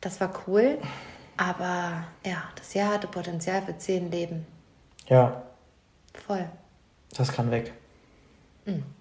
Das 0.00 0.18
war 0.20 0.32
cool. 0.46 0.78
Aber 1.36 2.04
ja, 2.24 2.42
das 2.56 2.72
Jahr 2.72 2.94
hatte 2.94 3.08
Potenzial 3.08 3.60
für 3.62 3.76
zehn 3.76 4.10
Leben. 4.10 4.46
Ja, 5.06 5.42
Voll. 6.26 6.48
das 7.14 7.30
kann 7.30 7.50
weg. 7.50 7.72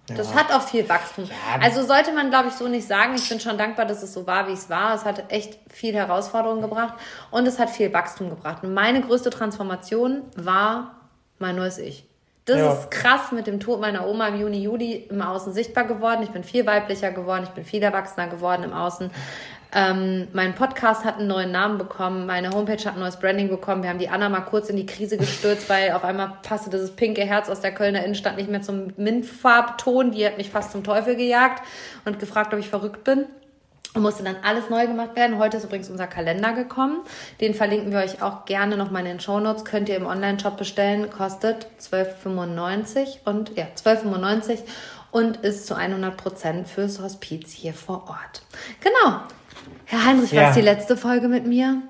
Das 0.07 0.33
hat 0.33 0.51
auch 0.51 0.61
viel 0.63 0.87
Wachstum. 0.89 1.29
Also 1.61 1.83
sollte 1.83 2.11
man, 2.11 2.29
glaube 2.29 2.49
ich, 2.49 2.55
so 2.55 2.67
nicht 2.67 2.87
sagen. 2.87 3.15
Ich 3.15 3.29
bin 3.29 3.39
schon 3.39 3.57
dankbar, 3.57 3.85
dass 3.85 4.03
es 4.03 4.13
so 4.13 4.25
war, 4.27 4.47
wie 4.47 4.53
es 4.53 4.69
war. 4.69 4.93
Es 4.95 5.05
hat 5.05 5.31
echt 5.31 5.59
viel 5.69 5.93
Herausforderungen 5.93 6.61
gebracht 6.61 6.95
und 7.29 7.47
es 7.47 7.59
hat 7.59 7.69
viel 7.69 7.93
Wachstum 7.93 8.29
gebracht. 8.29 8.63
Und 8.63 8.73
meine 8.73 9.01
größte 9.01 9.29
Transformation 9.29 10.23
war 10.35 10.95
mein 11.39 11.55
neues 11.55 11.77
Ich. 11.77 12.05
Das 12.45 12.57
Ja. 12.57 12.73
ist 12.73 12.91
krass 12.91 13.31
mit 13.31 13.45
dem 13.47 13.59
Tod 13.59 13.79
meiner 13.79 14.07
Oma 14.07 14.27
im 14.29 14.39
Juni, 14.41 14.63
Juli 14.63 14.93
im 15.09 15.21
Außen 15.21 15.53
sichtbar 15.53 15.83
geworden. 15.85 16.23
Ich 16.23 16.31
bin 16.31 16.43
viel 16.43 16.65
weiblicher 16.65 17.11
geworden, 17.11 17.43
ich 17.43 17.51
bin 17.51 17.63
viel 17.63 17.83
erwachsener 17.83 18.27
geworden 18.27 18.63
im 18.63 18.73
Außen. 18.73 19.11
Ähm, 19.73 20.27
mein 20.33 20.53
Podcast 20.53 21.05
hat 21.05 21.17
einen 21.17 21.27
neuen 21.27 21.51
Namen 21.51 21.77
bekommen, 21.77 22.25
meine 22.25 22.49
Homepage 22.49 22.83
hat 22.83 22.95
ein 22.95 22.99
neues 22.99 23.17
Branding 23.17 23.47
bekommen. 23.47 23.83
Wir 23.83 23.89
haben 23.89 23.99
die 23.99 24.09
Anna 24.09 24.27
mal 24.27 24.41
kurz 24.41 24.69
in 24.69 24.75
die 24.75 24.85
Krise 24.85 25.17
gestürzt, 25.17 25.69
weil 25.69 25.91
auf 25.91 26.03
einmal 26.03 26.33
passte 26.43 26.69
dieses 26.69 26.91
pinke 26.91 27.21
Herz 27.21 27.49
aus 27.49 27.61
der 27.61 27.73
Kölner 27.73 28.03
Innenstadt 28.03 28.35
nicht 28.35 28.49
mehr 28.49 28.61
zum 28.61 28.91
Mintfarbton. 28.97 30.11
Die 30.11 30.25
hat 30.25 30.37
mich 30.37 30.49
fast 30.49 30.73
zum 30.73 30.83
Teufel 30.83 31.15
gejagt 31.15 31.63
und 32.03 32.19
gefragt, 32.19 32.53
ob 32.53 32.59
ich 32.59 32.67
verrückt 32.67 33.05
bin. 33.05 33.25
Und 33.93 34.03
musste 34.03 34.23
dann 34.23 34.37
alles 34.41 34.69
neu 34.69 34.87
gemacht 34.87 35.17
werden. 35.17 35.37
Heute 35.37 35.57
ist 35.57 35.65
übrigens 35.65 35.89
unser 35.89 36.07
Kalender 36.07 36.53
gekommen. 36.53 37.01
Den 37.41 37.53
verlinken 37.53 37.91
wir 37.91 37.99
euch 37.99 38.21
auch 38.21 38.45
gerne 38.45 38.77
nochmal 38.77 39.01
in 39.01 39.09
den 39.09 39.19
Shownotes. 39.19 39.65
Könnt 39.65 39.89
ihr 39.89 39.97
im 39.97 40.05
Online-Shop 40.05 40.55
bestellen. 40.55 41.09
Kostet 41.09 41.67
12,95 41.81 43.17
und 43.25 43.57
ja, 43.57 43.65
12,95 43.75 44.59
und 45.11 45.37
ist 45.37 45.67
zu 45.67 45.75
100 45.75 46.15
Prozent 46.15 46.67
fürs 46.69 47.01
Hospiz 47.01 47.51
hier 47.51 47.73
vor 47.73 48.05
Ort. 48.07 48.43
Genau. 48.79 49.23
Herr 49.91 50.05
Heinrich, 50.05 50.33
war 50.33 50.43
Ja. 50.43 50.49
es 50.49 50.55
die 50.55 50.61
letzte 50.61 50.95
Folge 50.95 51.27
mit 51.27 51.45
mir? 51.45 51.81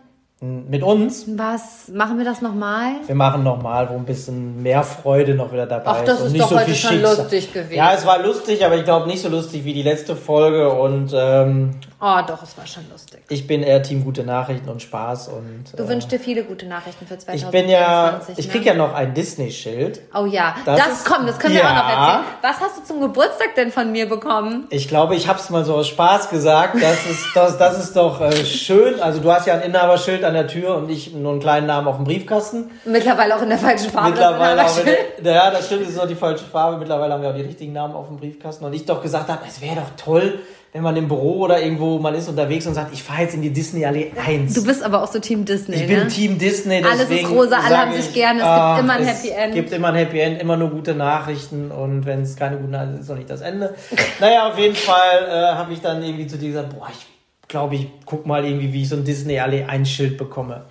Mit 0.44 0.82
uns, 0.82 1.26
Was, 1.38 1.88
machen 1.90 2.18
wir 2.18 2.26
das 2.26 2.42
nochmal? 2.42 2.94
wir 3.06 3.14
machen 3.14 3.44
nochmal, 3.44 3.88
wo 3.92 3.94
ein 3.96 4.06
bisschen 4.06 4.64
mehr 4.64 4.82
Freude 4.82 5.36
noch 5.36 5.54
wieder 5.54 5.68
dabei 5.68 5.84
Ach, 5.86 6.04
das 6.04 6.20
und 6.22 6.26
ist 6.28 6.32
nicht 6.34 6.42
doch 6.44 6.50
so 6.50 6.56
heute 6.56 6.66
viel 6.66 6.76
schon 6.76 6.92
Schicksal. 6.94 7.16
lustig 7.18 7.54
gewesen. 7.54 7.74
Ja, 7.76 7.94
es 7.94 8.08
war 8.08 8.24
lustig, 8.24 8.66
aber 8.66 8.76
ich 8.76 8.84
glaube 8.84 9.06
nicht 9.08 9.22
so 9.22 9.30
lustig 9.30 9.64
wie 9.66 9.74
die 9.76 9.84
letzte 9.84 10.16
Folge 10.16 10.72
und 10.74 11.12
ähm, 11.16 11.76
Oh, 12.04 12.18
doch, 12.26 12.42
es 12.42 12.58
war 12.58 12.66
schon 12.66 12.84
lustig. 12.92 13.22
ich 13.30 13.46
bin 13.46 13.62
eher 13.62 13.84
Team 13.84 14.04
gute 14.04 14.24
Nachrichten 14.24 14.68
und 14.70 14.82
Spaß 14.82 15.28
und 15.28 15.66
Du 15.78 15.84
äh, 15.84 15.88
wünschst 15.88 16.12
dir 16.12 16.20
viele 16.20 16.44
gute 16.44 16.66
Nachrichten 16.66 17.06
für 17.06 17.18
2024. 17.18 17.46
ich 17.46 17.52
bin 17.52 17.70
ja, 17.70 18.20
ich 18.38 18.48
ne? 18.48 18.52
krieg 18.52 18.66
ja 18.66 18.74
noch 18.74 18.94
ein 18.96 19.14
Disney-Schild. 19.14 20.02
Oh 20.16 20.26
ja, 20.26 20.56
Das 20.66 20.80
das, 20.80 20.88
ist- 20.94 21.06
kommt, 21.06 21.30
das 21.30 21.38
können 21.38 21.54
wir 21.54 21.62
Ja. 21.62 21.70
auch 21.70 21.76
noch 21.76 21.90
erzählen. 22.08 22.26
Was 22.42 22.60
hast 22.60 22.78
du 22.80 22.84
zum 22.86 23.02
Geburtstag 23.02 23.54
denn 23.56 23.72
von 23.72 23.92
mir 23.92 24.10
bekommen? 24.10 24.66
Ich 24.72 24.88
glaube, 24.88 25.16
ich 25.16 25.28
habe 25.28 25.38
es 25.40 25.50
mal 25.52 25.64
so 25.64 25.76
aus 25.76 25.88
Spaß 25.90 26.30
gesagt. 26.30 26.82
Das 26.82 27.06
ist, 27.06 27.26
das, 27.36 27.58
das 27.60 27.78
ist 27.84 27.96
doch 27.96 28.20
äh, 28.20 28.46
schön. 28.46 29.00
Also 29.00 29.20
du 29.20 29.32
hast 29.32 29.46
ja 29.46 29.54
ein 29.54 29.62
Inhaberschild 29.62 30.24
an 30.24 30.34
der 30.34 30.48
Tür 30.48 30.76
und 30.78 30.90
ich 30.90 31.14
nur 31.14 31.32
einen 31.34 31.40
kleinen 31.42 31.68
Namen 31.68 31.88
auf 31.88 31.98
dem 31.98 32.06
Briefkasten. 32.06 32.72
Mittlerweile 32.86 33.36
auch 33.36 33.42
in 33.44 33.50
der 33.50 33.58
falschen 33.60 33.92
Farbe. 33.92 34.10
Mittlerweile 34.10 34.66
auch 34.66 34.78
in 34.80 34.86
der, 35.24 35.34
ja, 35.36 35.52
das 35.52 35.68
stimmt, 35.68 35.84
das 35.84 35.90
ist 35.90 36.00
auch 36.00 36.08
die 36.08 36.16
falsche 36.16 36.46
Farbe. 36.46 36.78
Mittlerweile 36.78 37.14
haben 37.14 37.22
wir 37.22 37.30
auch 37.30 37.36
die 37.36 37.42
richtigen 37.42 37.74
Namen 37.74 37.94
auf 37.94 38.08
dem 38.08 38.18
Briefkasten. 38.18 38.66
Und 38.66 38.74
ich 38.74 38.86
doch 38.86 39.02
gesagt 39.04 39.30
habe, 39.30 39.42
es 39.48 39.62
wäre 39.62 39.76
doch 39.76 40.04
toll, 40.04 40.40
wenn 40.74 40.84
man 40.84 40.96
im 40.96 41.08
Büro 41.08 41.40
oder 41.40 41.62
irgendwo 41.62 42.00
man 42.00 42.16
ist 42.16 42.30
unterwegs 42.30 42.66
und 42.66 42.76
sagt, 42.76 42.94
ich 42.94 43.04
fahre 43.04 43.24
jetzt 43.24 43.34
in 43.34 43.42
die 43.42 43.50
Disney 43.50 43.86
Allee 43.86 44.12
1. 44.26 44.54
Du 44.54 44.64
bist 44.64 44.82
aber 44.84 45.04
auch 45.04 45.12
so 45.12 45.20
Team 45.20 45.44
Disney. 45.44 45.76
Ich 45.76 45.88
bin 45.88 46.00
ne? 46.00 46.08
Team 46.08 46.38
Disney. 46.38 46.82
Alles 46.82 47.10
ist 47.10 47.30
rosa, 47.30 47.60
alle 47.60 47.78
haben 47.78 47.94
sich 47.94 48.14
gerne, 48.14 48.40
es 48.40 48.46
gibt 48.46 48.80
immer 48.80 48.94
ein 48.94 49.06
Happy 49.06 49.30
End. 49.30 49.50
Es 49.50 49.56
gibt 49.56 49.74
immer 49.74 49.88
ein 49.90 49.96
Happy 49.96 50.20
End, 50.20 50.42
immer 50.42 50.56
nur 50.56 50.70
gute 50.70 50.96
Nachrichten 50.96 51.72
und 51.72 52.06
wenn 52.06 52.22
es 52.22 52.38
keine 52.38 52.58
guten 52.58 52.72
Nachrichten 52.72 52.94
sind, 52.94 53.04
ist 53.04 53.12
auch 53.12 53.16
nicht 53.16 53.30
das 53.30 53.42
Ende. 53.42 53.76
naja, 54.20 54.50
auf 54.50 54.58
jeden 54.58 54.76
Fall 54.76 55.28
äh, 55.28 55.56
habe 55.56 55.74
ich 55.74 55.82
dann 55.82 56.02
irgendwie 56.02 56.28
zu 56.28 56.38
dir 56.38 56.50
gesagt, 56.50 56.78
boah, 56.78 56.88
ich 56.90 57.06
glaube, 57.50 57.76
ich 57.76 57.88
guck 58.06 58.26
mal 58.26 58.46
irgendwie, 58.46 58.72
wie 58.72 58.84
ich 58.84 58.90
so 58.90 58.96
ein 58.96 59.04
Disney 59.04 59.40
Allee 59.40 59.66
1 59.66 59.90
Schild 59.90 60.18
bekomme. 60.18 60.64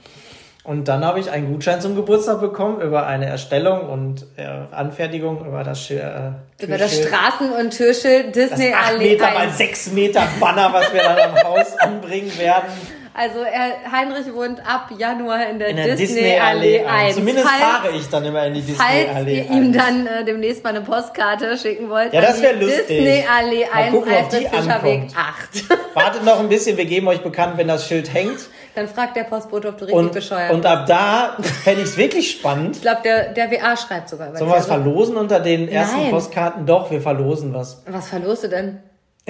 Und 0.62 0.88
dann 0.88 1.04
habe 1.04 1.18
ich 1.20 1.30
einen 1.30 1.52
Gutschein 1.52 1.80
zum 1.80 1.96
Geburtstag 1.96 2.40
bekommen 2.40 2.82
über 2.82 3.06
eine 3.06 3.24
Erstellung 3.26 3.88
und 3.88 4.26
äh, 4.36 4.44
Anfertigung 4.70 5.46
über 5.46 5.64
das 5.64 5.82
Schild. 5.82 6.02
Äh, 6.02 6.64
über 6.64 6.76
das 6.76 7.00
Straßen- 7.00 7.58
und 7.58 7.70
Türschild 7.70 8.36
Disney 8.36 8.70
das 8.70 8.78
8 8.78 8.88
Allee. 8.90 9.10
Meter 9.12 9.30
mal 9.30 9.50
6 9.50 9.92
Meter 9.92 10.22
Banner, 10.38 10.70
was 10.72 10.92
wir 10.92 11.02
dann 11.02 11.18
am 11.18 11.44
Haus 11.44 11.78
anbringen 11.78 12.38
werden. 12.38 12.68
Also 13.12 13.40
er, 13.40 13.90
Heinrich 13.90 14.32
wohnt 14.32 14.60
ab 14.64 14.88
Januar 14.96 15.48
in 15.48 15.58
der, 15.58 15.68
In 15.68 15.76
der 15.76 15.96
Disney, 15.96 16.06
Disney 16.06 16.38
Allee 16.38 16.78
Allee 16.78 16.84
1. 16.84 16.90
1. 17.06 17.14
Zumindest 17.16 17.48
falls, 17.48 17.60
fahre 17.62 17.90
ich 17.96 18.08
dann 18.08 18.24
immer 18.24 18.46
in 18.46 18.54
die 18.54 18.60
Disney 18.60 18.76
falls 18.76 19.16
Allee 19.16 19.38
ihr 19.38 19.50
ihm 19.50 19.64
1. 19.72 19.76
dann 19.76 20.06
äh, 20.06 20.24
demnächst 20.24 20.62
mal 20.62 20.70
eine 20.70 20.80
Postkarte 20.82 21.56
schicken 21.58 21.88
wollt, 21.90 22.12
Ja, 22.12 22.20
das 22.20 22.36
die 22.36 22.42
wär 22.42 22.54
lustig. 22.54 22.86
Disney 22.86 23.24
Allee 23.28 23.64
Mal 23.66 23.82
1, 23.82 23.94
gucken, 23.94 24.12
ob 24.12 24.30
die 24.30 24.36
Fischerweg 24.36 25.00
ankommt. 25.02 25.16
8. 25.16 25.94
Wartet 25.94 26.24
noch 26.24 26.38
ein 26.38 26.48
bisschen, 26.48 26.76
wir 26.76 26.84
geben 26.84 27.08
euch 27.08 27.20
bekannt, 27.22 27.54
wenn 27.56 27.68
das 27.68 27.86
Schild 27.86 28.14
hängt. 28.14 28.38
Dann 28.76 28.86
fragt 28.86 29.16
der 29.16 29.24
Postbote, 29.24 29.68
ob 29.68 29.78
du 29.78 29.84
richtig 29.86 29.98
Und, 29.98 30.12
bescheuert 30.12 30.52
und 30.52 30.64
ab 30.64 30.86
da 30.86 31.36
fände 31.64 31.82
ich 31.82 31.88
es 31.88 31.96
wirklich 31.96 32.30
spannend. 32.30 32.76
Ich 32.76 32.82
glaube, 32.82 33.00
der, 33.02 33.32
der 33.32 33.50
WA 33.50 33.76
schreibt 33.76 34.08
sogar. 34.08 34.34
Sollen 34.36 34.48
wir 34.48 34.56
was 34.56 34.66
verlosen 34.66 35.16
unter 35.16 35.40
den 35.40 35.68
ersten 35.68 36.02
Nein. 36.02 36.10
Postkarten? 36.10 36.64
Doch, 36.66 36.90
wir 36.92 37.00
verlosen 37.00 37.52
was. 37.52 37.82
Was 37.88 38.08
verlost 38.08 38.44
du 38.44 38.48
denn? 38.48 38.78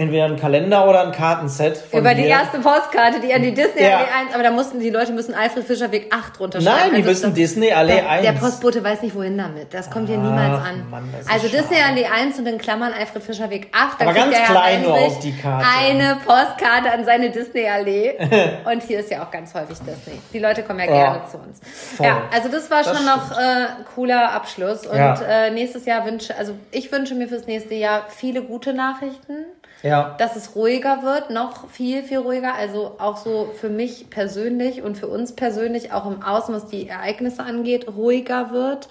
Entweder 0.01 0.25
ein 0.25 0.37
Kalender 0.37 0.89
oder 0.89 1.03
ein 1.07 1.13
Kartenset. 1.13 1.77
Von 1.77 2.01
Über 2.01 2.15
die 2.15 2.23
mir. 2.23 2.29
erste 2.29 2.59
Postkarte, 2.61 3.21
die 3.21 3.35
an 3.35 3.43
die 3.43 3.53
Disney 3.53 3.83
Ja. 3.83 3.99
Allee 3.99 4.07
1, 4.29 4.35
aber 4.35 4.43
da 4.43 4.51
mussten 4.51 4.81
die 4.81 4.89
Leute 4.89 5.13
müssen 5.13 5.35
Alfred 5.35 5.65
Fischer 5.67 5.93
Weg 5.93 6.11
8 6.11 6.41
runterschreiben. 6.41 6.79
Nein, 6.81 6.91
die 6.93 6.97
Also 6.97 7.09
müssen 7.11 7.35
Disney 7.35 7.71
Allee 7.71 7.97
der, 7.97 8.09
1. 8.09 8.23
Der 8.25 8.33
Postbote 8.33 8.83
weiß 8.83 9.03
nicht, 9.03 9.15
wohin 9.15 9.37
damit. 9.37 9.75
Das 9.75 9.91
kommt 9.91 10.09
hier 10.09 10.17
Ach, 10.19 10.23
niemals 10.23 10.59
an. 10.67 10.89
Mann, 10.91 11.15
also 11.31 11.49
Disney 11.49 11.77
schade. 11.77 11.91
Allee 11.91 12.07
1 12.07 12.39
und 12.39 12.47
in 12.47 12.57
Klammern 12.57 12.95
Alfred 12.99 13.23
Fischer 13.23 13.51
Weg 13.51 13.69
8. 13.73 14.01
Da 14.01 14.05
Aber 14.07 14.15
ganz 14.15 14.35
klein 14.37 14.83
nur 14.83 14.95
auf 14.95 15.19
die 15.21 15.37
Karte. 15.37 15.67
Eine 15.79 16.17
Postkarte 16.25 16.91
an 16.93 17.05
seine 17.05 17.29
Disney 17.31 17.69
Allee. 17.69 18.15
und 18.73 18.83
hier 18.83 19.01
ist 19.01 19.11
ja 19.11 19.23
auch 19.23 19.31
ganz 19.31 19.53
häufig 19.53 19.79
Disney. 19.81 20.19
Die 20.33 20.39
Leute 20.39 20.63
kommen 20.63 20.79
ja 20.79 20.87
Ja. 20.87 20.93
gerne 21.13 21.21
zu 21.31 21.37
uns. 21.37 21.61
Voll. 21.97 22.07
Ja, 22.07 22.23
also 22.35 22.49
das 22.49 22.71
war 22.71 22.83
Das 22.83 22.97
schon 22.97 23.05
noch 23.05 23.33
äh, 23.33 23.67
cooler 23.95 24.33
Abschluss. 24.33 24.87
Und 24.87 24.97
Ja. 24.97 25.21
äh, 25.21 25.51
nächstes 25.51 25.85
Jahr 25.85 26.07
wünsche, 26.07 26.35
also 26.39 26.55
ich 26.71 26.91
wünsche 26.91 27.15
mir 27.15 27.29
fürs 27.29 27.47
nächste 27.47 27.75
Jahr 27.75 28.05
viele 28.09 28.41
gute 28.43 28.73
Nachrichten 28.73 29.45
Ja. 29.83 30.15
dass 30.19 30.37
es 30.37 30.55
ruhiger 30.55 31.03
wird, 31.03 31.31
noch 31.31 31.69
viel, 31.69 32.03
viel 32.03 32.19
ruhiger. 32.19 32.55
Also 32.55 32.97
auch 32.99 33.17
so 33.17 33.51
für 33.59 33.69
mich 33.71 34.11
persönlich 34.11 34.83
und 34.83 34.97
für 34.99 35.09
uns 35.09 35.33
persönlich, 35.33 35.93
auch 35.93 36.07
im 36.07 36.23
Außen, 36.23 36.55
was 36.55 36.67
die 36.67 36.89
Ereignisse 36.89 37.43
angeht, 37.43 37.87
ruhiger 37.89 38.51
wird 38.51 38.89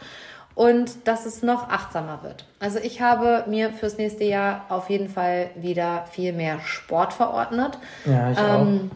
und 0.56 1.08
dass 1.08 1.26
es 1.26 1.42
noch 1.44 1.70
achtsamer 1.70 2.20
wird. 2.24 2.46
Also 2.60 2.80
ich 2.80 3.02
habe 3.02 3.46
mir 3.48 3.72
fürs 3.72 3.98
nächste 3.98 4.24
Jahr 4.26 4.66
auf 4.70 4.90
jeden 4.90 5.10
Fall 5.10 5.52
wieder 5.56 6.06
viel 6.12 6.34
mehr 6.34 6.60
Sport 6.60 7.14
verordnet. 7.14 7.78
Ja, 8.06 8.32
ich 8.32 8.38
Ähm, 8.38 8.92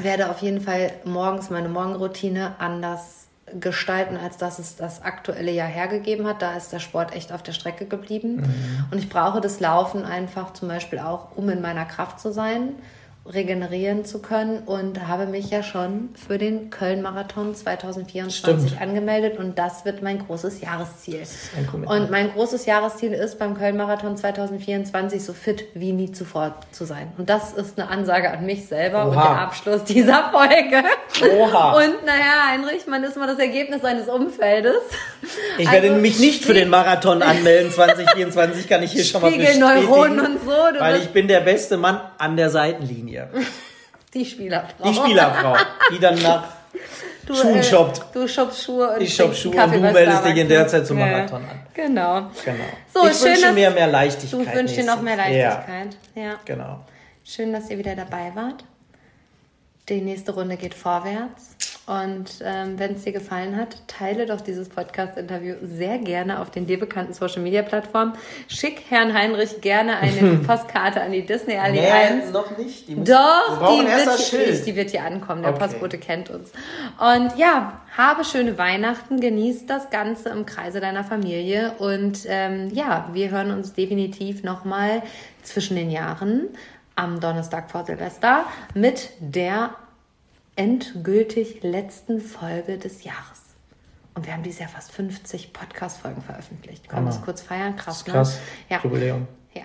werde 0.00 0.30
auf 0.30 0.40
jeden 0.40 0.60
Fall 0.60 0.90
morgens 1.04 1.50
meine 1.50 1.68
Morgenroutine 1.68 2.54
anders 2.58 3.25
gestalten, 3.60 4.16
als 4.16 4.36
dass 4.36 4.58
es 4.58 4.76
das 4.76 5.02
aktuelle 5.02 5.52
Jahr 5.52 5.68
hergegeben 5.68 6.26
hat. 6.26 6.42
Da 6.42 6.56
ist 6.56 6.72
der 6.72 6.80
Sport 6.80 7.14
echt 7.14 7.32
auf 7.32 7.42
der 7.42 7.52
Strecke 7.52 7.86
geblieben. 7.86 8.42
Und 8.90 8.98
ich 8.98 9.08
brauche 9.08 9.40
das 9.40 9.60
Laufen 9.60 10.04
einfach 10.04 10.52
zum 10.52 10.68
Beispiel 10.68 10.98
auch, 10.98 11.36
um 11.36 11.48
in 11.48 11.60
meiner 11.60 11.84
Kraft 11.84 12.18
zu 12.18 12.32
sein, 12.32 12.74
regenerieren 13.32 14.04
zu 14.04 14.20
können 14.20 14.60
und 14.66 15.06
habe 15.08 15.26
mich 15.26 15.50
ja 15.50 15.62
schon 15.62 16.10
für 16.14 16.38
den 16.38 16.70
Köln-Marathon 16.70 17.54
2024 17.54 18.68
Stimmt. 18.70 18.80
angemeldet 18.82 19.38
und 19.38 19.58
das 19.58 19.84
wird 19.84 20.02
mein 20.02 20.24
großes 20.26 20.60
Jahresziel. 20.60 21.22
Und 21.86 22.10
mein 22.10 22.32
großes 22.32 22.66
Jahresziel 22.66 23.12
ist 23.12 23.38
beim 23.38 23.56
Köln-Marathon 23.56 24.16
2024 24.16 25.22
so 25.24 25.32
fit 25.32 25.64
wie 25.74 25.92
nie 25.92 26.12
zuvor 26.12 26.56
zu 26.70 26.84
sein. 26.84 27.12
Und 27.18 27.28
das 27.30 27.52
ist 27.52 27.78
eine 27.78 27.88
Ansage 27.90 28.30
an 28.30 28.46
mich 28.46 28.66
selber 28.66 29.04
und 29.06 29.16
Oha. 29.16 29.22
der 29.28 29.40
Abschluss 29.40 29.84
dieser 29.84 30.30
Folge. 30.30 30.82
Oha. 31.38 31.72
Und 31.76 32.04
naja, 32.04 32.50
Heinrich, 32.50 32.86
man 32.86 33.02
ist 33.04 33.16
immer 33.16 33.26
das 33.26 33.38
Ergebnis 33.38 33.82
seines 33.82 34.08
Umfeldes. 34.08 34.76
Ich 35.58 35.70
werde 35.70 35.88
Also, 35.88 36.00
mich 36.00 36.18
nicht 36.18 36.44
für 36.44 36.54
den 36.54 36.68
Marathon 36.68 37.22
anmelden 37.22 37.70
2024, 37.72 38.68
kann 38.68 38.82
ich 38.82 38.92
hier 38.92 39.04
schon 39.04 39.20
mal 39.22 39.30
Spiegelneuronen 39.32 40.16
bestätigen. 40.16 40.36
und 40.36 40.44
so. 40.74 40.80
Weil 40.80 40.96
ich 41.00 41.08
bin 41.10 41.28
der 41.28 41.40
beste 41.40 41.76
Mann 41.76 42.00
an 42.18 42.36
der 42.36 42.50
Seitenlinie. 42.50 43.15
die 44.14 44.24
Spielerfrau. 44.24 44.88
Die 44.88 44.94
Spielerfrau, 44.94 45.56
die 45.92 45.98
dann 45.98 46.20
nach 46.22 46.44
du, 47.26 47.34
Schuhen 47.34 47.56
äh, 47.56 47.62
shoppt. 47.62 48.02
Du 48.14 48.28
shoppst 48.28 48.62
Schuhe 48.62 48.94
und 48.94 49.00
Ich 49.00 49.14
shop 49.14 49.26
trinkst 49.26 49.42
Schuhe 49.42 49.64
und 49.64 49.72
du 49.72 49.80
meldest 49.80 50.24
dich 50.24 50.36
in 50.36 50.48
der 50.48 50.62
ne? 50.62 50.66
Zeit 50.66 50.86
zum 50.86 50.98
Ja, 50.98 51.06
Marathon 51.06 51.44
an. 51.44 51.62
Genau. 51.74 52.30
Genau. 52.44 52.64
So, 52.92 53.06
ich 53.06 53.16
schön, 53.16 53.32
wünsche 53.32 53.52
mir 53.52 53.70
mehr 53.70 53.86
Leichtigkeit. 53.86 54.46
Du 54.46 54.54
wünschst 54.54 54.76
dir 54.76 54.84
noch 54.84 55.00
mehr. 55.02 55.16
Leichtigkeit. 55.16 55.96
Ja. 56.14 56.34
Genau. 56.44 56.84
Schön, 57.24 57.52
dass 57.52 57.68
ihr 57.70 57.78
wieder 57.78 57.96
dabei 57.96 58.32
wart. 58.34 58.64
Die 59.88 60.00
nächste 60.00 60.32
Runde 60.32 60.56
geht 60.56 60.74
vorwärts. 60.74 61.55
Und 61.86 62.42
ähm, 62.42 62.78
wenn 62.78 62.94
es 62.94 63.04
dir 63.04 63.12
gefallen 63.12 63.56
hat, 63.56 63.76
teile 63.86 64.26
doch 64.26 64.40
dieses 64.40 64.68
Podcast-Interview 64.68 65.54
sehr 65.62 65.98
gerne 65.98 66.40
auf 66.40 66.50
den 66.50 66.66
dir 66.66 66.80
bekannten 66.80 67.12
Social-Media-Plattformen. 67.12 68.14
Schick 68.48 68.82
Herrn 68.88 69.14
Heinrich 69.14 69.60
gerne 69.60 69.98
eine 69.98 70.38
Postkarte 70.46 71.00
an 71.00 71.12
die 71.12 71.24
Disney 71.24 71.56
Allee 71.56 71.88
1. 71.88 72.32
noch 72.32 72.58
nicht. 72.58 72.88
Die 72.88 72.96
Doch, 73.04 73.70
die 73.70 73.86
wird, 73.86 74.18
hier, 74.18 74.64
die 74.64 74.74
wird 74.74 74.90
hier 74.90 75.04
ankommen. 75.04 75.42
Der 75.42 75.52
Okay. 75.52 75.60
Postbote 75.60 75.98
kennt 75.98 76.28
uns. 76.28 76.50
Und 76.98 77.38
ja, 77.38 77.80
habe 77.96 78.24
schöne 78.24 78.58
Weihnachten, 78.58 79.20
genieß 79.20 79.66
das 79.66 79.88
Ganze 79.90 80.30
im 80.30 80.44
Kreise 80.44 80.80
deiner 80.80 81.04
Familie. 81.04 81.72
Und 81.78 82.20
ähm, 82.26 82.68
ja, 82.74 83.08
wir 83.12 83.30
hören 83.30 83.52
uns 83.52 83.74
definitiv 83.74 84.42
nochmal 84.42 85.02
zwischen 85.42 85.76
den 85.76 85.92
Jahren 85.92 86.48
am 86.96 87.20
Donnerstag 87.20 87.70
vor 87.70 87.84
Silvester 87.84 88.44
mit 88.74 89.10
der 89.20 89.70
endgültig 90.56 91.62
letzten 91.62 92.20
Folge 92.20 92.78
des 92.78 93.04
Jahres. 93.04 93.42
Und 94.14 94.26
wir 94.26 94.32
haben 94.32 94.42
dieses 94.42 94.60
Jahr 94.60 94.68
fast 94.70 94.92
50 94.92 95.52
Podcast-Folgen 95.52 96.22
veröffentlicht. 96.22 96.88
Können 96.88 97.04
wir 97.04 97.10
das 97.12 97.22
kurz 97.22 97.42
feiern? 97.42 97.76
Krass, 97.76 98.02
Das 98.04 98.06
ist 98.06 98.12
krass. 98.12 98.34
ne? 98.36 98.76
Ja. 98.76 98.80
Jubiläum. 98.82 99.28
Ja. 99.54 99.62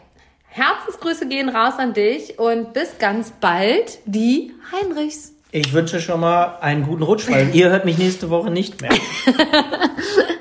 Herzensgrüße 0.48 1.28
gehen 1.30 1.48
raus 1.50 1.76
an 1.78 1.94
dich 1.94 2.38
und 2.38 2.74
bis 2.74 2.98
ganz 3.00 3.32
bald, 3.32 4.00
die 4.06 4.54
Heinrichs. 4.72 5.32
Ich 5.54 5.72
wünsche 5.74 6.00
schon 6.02 6.20
mal 6.20 6.58
einen 6.60 6.84
guten 6.86 7.04
Rutsch, 7.04 7.30
weil 7.30 7.56
ihr 7.56 7.70
hört 7.70 7.86
mich 7.86 7.98
nächste 7.98 8.30
Woche 8.30 8.52
nicht 8.52 8.82
mehr. 8.82 8.92